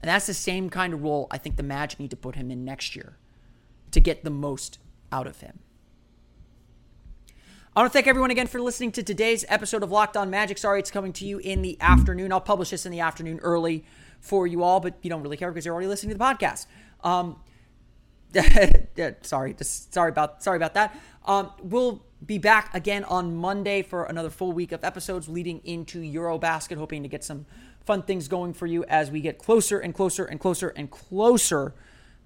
And 0.00 0.08
that's 0.08 0.26
the 0.26 0.34
same 0.34 0.70
kind 0.70 0.92
of 0.92 1.02
role 1.02 1.26
I 1.30 1.38
think 1.38 1.56
the 1.56 1.62
Magic 1.62 1.98
need 1.98 2.10
to 2.10 2.16
put 2.16 2.36
him 2.36 2.50
in 2.50 2.64
next 2.64 2.94
year 2.94 3.16
to 3.90 4.00
get 4.00 4.22
the 4.22 4.30
most 4.30 4.78
out 5.10 5.26
of 5.26 5.40
him. 5.40 5.60
I 7.76 7.80
want 7.80 7.92
to 7.92 7.92
thank 7.92 8.06
everyone 8.06 8.30
again 8.30 8.46
for 8.46 8.60
listening 8.60 8.92
to 8.92 9.02
today's 9.02 9.44
episode 9.48 9.82
of 9.82 9.90
Locked 9.90 10.16
On 10.16 10.30
Magic. 10.30 10.58
Sorry 10.58 10.78
it's 10.78 10.92
coming 10.92 11.12
to 11.14 11.26
you 11.26 11.38
in 11.38 11.62
the 11.62 11.76
afternoon. 11.80 12.32
I'll 12.32 12.40
publish 12.40 12.70
this 12.70 12.86
in 12.86 12.92
the 12.92 13.00
afternoon 13.00 13.40
early 13.40 13.84
for 14.24 14.46
you 14.46 14.62
all, 14.62 14.80
but 14.80 14.94
you 15.02 15.10
don't 15.10 15.22
really 15.22 15.36
care 15.36 15.50
because 15.50 15.66
you're 15.66 15.74
already 15.74 15.88
listening 15.88 16.12
to 16.12 16.18
the 16.18 16.24
podcast. 16.24 16.66
Um, 17.04 17.36
sorry, 19.22 19.52
just 19.52 19.92
sorry 19.92 20.08
about 20.08 20.42
sorry 20.42 20.56
about 20.56 20.74
that. 20.74 20.98
Um, 21.26 21.50
we'll 21.62 22.02
be 22.24 22.38
back 22.38 22.74
again 22.74 23.04
on 23.04 23.36
Monday 23.36 23.82
for 23.82 24.04
another 24.04 24.30
full 24.30 24.52
week 24.52 24.72
of 24.72 24.82
episodes 24.82 25.28
leading 25.28 25.60
into 25.64 26.00
Eurobasket, 26.00 26.78
hoping 26.78 27.02
to 27.02 27.08
get 27.08 27.22
some 27.22 27.44
fun 27.84 28.02
things 28.02 28.26
going 28.26 28.54
for 28.54 28.66
you 28.66 28.82
as 28.86 29.10
we 29.10 29.20
get 29.20 29.38
closer 29.38 29.78
and 29.78 29.94
closer 29.94 30.24
and 30.24 30.40
closer 30.40 30.70
and 30.70 30.90
closer 30.90 31.74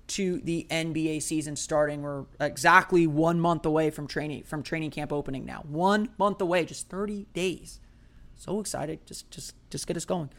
to 0.06 0.40
the 0.40 0.68
NBA 0.70 1.20
season 1.20 1.56
starting. 1.56 2.02
We're 2.02 2.26
exactly 2.40 3.08
one 3.08 3.40
month 3.40 3.66
away 3.66 3.90
from 3.90 4.06
training 4.06 4.44
from 4.44 4.62
training 4.62 4.92
camp 4.92 5.12
opening 5.12 5.44
now. 5.44 5.64
One 5.68 6.10
month 6.16 6.40
away, 6.40 6.64
just 6.64 6.88
30 6.88 7.26
days. 7.34 7.80
So 8.36 8.60
excited. 8.60 9.04
Just 9.04 9.28
just 9.32 9.54
just 9.68 9.88
get 9.88 9.96
us 9.96 10.04
going. 10.04 10.30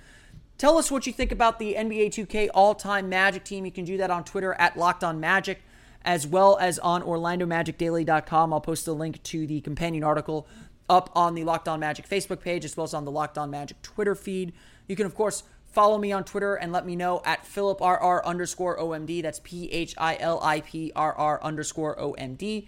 Tell 0.60 0.78
us 0.78 0.92
what 0.92 1.08
you 1.08 1.14
think 1.14 1.32
about 1.32 1.58
the 1.58 1.74
NBA 1.74 2.10
2K 2.10 2.50
all-time 2.54 3.10
Magic 3.10 3.44
team. 3.44 3.66
You 3.66 3.72
can 3.72 3.86
do 3.86 3.98
that 3.98 4.12
on 4.12 4.24
Twitter 4.24 4.54
at 4.60 4.78
Locked 4.78 5.04
On 5.04 5.20
Magic, 5.20 5.62
as 6.04 6.28
well 6.28 6.58
as 6.60 6.78
on 6.80 7.02
OrlandoMagicDaily.com. 7.02 8.54
I'll 8.54 8.62
post 8.62 8.88
a 8.88 8.94
link 8.94 9.24
to 9.24 9.48
the 9.48 9.62
companion 9.62 10.04
article 10.04 10.48
up 10.88 11.10
on 11.16 11.34
the 11.34 11.44
Locked 11.44 11.68
On 11.68 11.80
Magic 11.80 12.08
Facebook 12.08 12.42
page, 12.42 12.64
as 12.64 12.78
well 12.78 12.84
as 12.84 12.94
on 12.94 13.06
the 13.06 13.12
Locked 13.12 13.40
On 13.40 13.50
Magic 13.50 13.82
Twitter 13.82 14.14
feed. 14.14 14.54
You 14.88 14.96
can, 14.96 15.08
of 15.08 15.16
course, 15.16 15.44
Follow 15.72 16.00
me 16.00 16.12
on 16.12 16.24
Twitter 16.24 16.56
and 16.56 16.72
let 16.72 16.84
me 16.86 16.96
know 16.96 17.22
at 17.26 17.46
PhilipRR 17.46 18.24
underscore 18.26 18.78
OMD. 18.80 19.22
That's 19.22 19.40
P 19.44 19.72
H 19.72 19.94
I 20.00 20.18
L 20.20 20.40
I 20.42 20.62
P 20.62 20.92
R 20.96 21.14
R 21.14 21.40
underscore 21.44 21.96
OMD. 21.98 22.68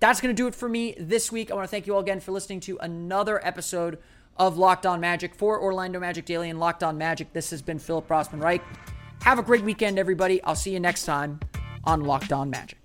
That's 0.00 0.20
going 0.20 0.34
to 0.34 0.42
do 0.42 0.48
it 0.48 0.54
for 0.54 0.68
me 0.68 0.94
this 0.98 1.32
week. 1.32 1.50
I 1.50 1.54
want 1.54 1.64
to 1.64 1.70
thank 1.70 1.86
you 1.86 1.94
all 1.94 2.00
again 2.00 2.20
for 2.20 2.32
listening 2.32 2.60
to 2.60 2.76
another 2.80 3.42
episode 3.46 3.98
of 4.36 4.58
Locked 4.58 4.86
On 4.86 5.00
Magic 5.00 5.34
for 5.34 5.60
Orlando 5.60 5.98
Magic 5.98 6.24
Daily 6.24 6.50
and 6.50 6.60
Locked 6.60 6.82
On 6.82 6.98
Magic. 6.98 7.32
This 7.32 7.50
has 7.50 7.62
been 7.62 7.78
Philip 7.78 8.08
Rossman 8.08 8.42
Reich. 8.42 8.62
Have 9.22 9.38
a 9.38 9.42
great 9.42 9.64
weekend, 9.64 9.98
everybody. 9.98 10.42
I'll 10.42 10.54
see 10.54 10.72
you 10.72 10.80
next 10.80 11.04
time 11.04 11.40
on 11.84 12.02
Locked 12.02 12.32
On 12.32 12.50
Magic. 12.50 12.78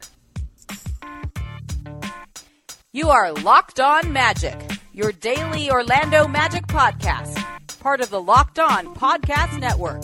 You 2.92 3.10
are 3.10 3.34
Locked 3.34 3.80
On 3.80 4.14
Magic, 4.14 4.56
your 4.92 5.12
daily 5.12 5.72
Orlando 5.72 6.28
Magic 6.28 6.68
podcast, 6.68 7.44
part 7.80 8.02
of 8.02 8.12
the 8.12 8.22
Locked 8.22 8.60
On 8.60 8.94
Podcast 8.96 9.60
Network. 9.60 10.04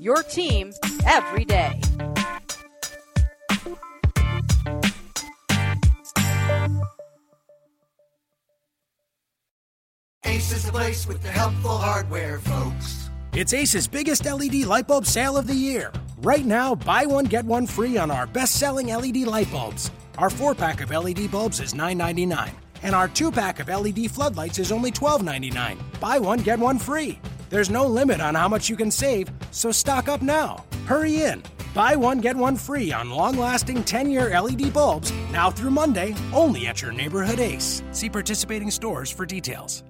Your 0.00 0.22
team 0.22 0.72
every 1.06 1.44
day. 1.44 1.78
Ace 10.24 10.52
is 10.52 10.64
the 10.64 10.72
place 10.72 11.06
with 11.06 11.22
the 11.22 11.28
helpful 11.28 11.76
hardware, 11.76 12.38
folks. 12.38 13.10
It's 13.34 13.52
Ace's 13.52 13.86
biggest 13.86 14.24
LED 14.24 14.64
light 14.64 14.86
bulb 14.86 15.04
sale 15.04 15.36
of 15.36 15.46
the 15.46 15.54
year. 15.54 15.92
Right 16.22 16.46
now, 16.46 16.74
buy 16.74 17.04
one, 17.04 17.26
get 17.26 17.44
one 17.44 17.66
free 17.66 17.98
on 17.98 18.10
our 18.10 18.26
best 18.26 18.54
selling 18.54 18.86
LED 18.86 19.18
light 19.26 19.52
bulbs. 19.52 19.90
Our 20.16 20.30
four 20.30 20.54
pack 20.54 20.80
of 20.80 20.90
LED 20.90 21.30
bulbs 21.30 21.60
is 21.60 21.74
$9.99, 21.74 22.52
and 22.82 22.94
our 22.94 23.08
two 23.08 23.30
pack 23.30 23.60
of 23.60 23.68
LED 23.68 24.10
floodlights 24.10 24.58
is 24.58 24.72
only 24.72 24.92
$12.99. 24.92 25.76
Buy 26.00 26.18
one, 26.18 26.38
get 26.38 26.58
one 26.58 26.78
free. 26.78 27.18
There's 27.50 27.68
no 27.68 27.84
limit 27.84 28.20
on 28.20 28.36
how 28.36 28.48
much 28.48 28.70
you 28.70 28.76
can 28.76 28.92
save, 28.92 29.28
so 29.50 29.72
stock 29.72 30.08
up 30.08 30.22
now. 30.22 30.64
Hurry 30.86 31.22
in. 31.22 31.42
Buy 31.74 31.96
one, 31.96 32.20
get 32.20 32.36
one 32.36 32.56
free 32.56 32.92
on 32.92 33.10
long 33.10 33.36
lasting 33.36 33.82
10 33.82 34.08
year 34.08 34.40
LED 34.40 34.72
bulbs 34.72 35.12
now 35.32 35.50
through 35.50 35.70
Monday, 35.72 36.14
only 36.32 36.68
at 36.68 36.80
your 36.80 36.92
neighborhood 36.92 37.40
Ace. 37.40 37.82
See 37.90 38.08
participating 38.08 38.70
stores 38.70 39.10
for 39.10 39.26
details. 39.26 39.82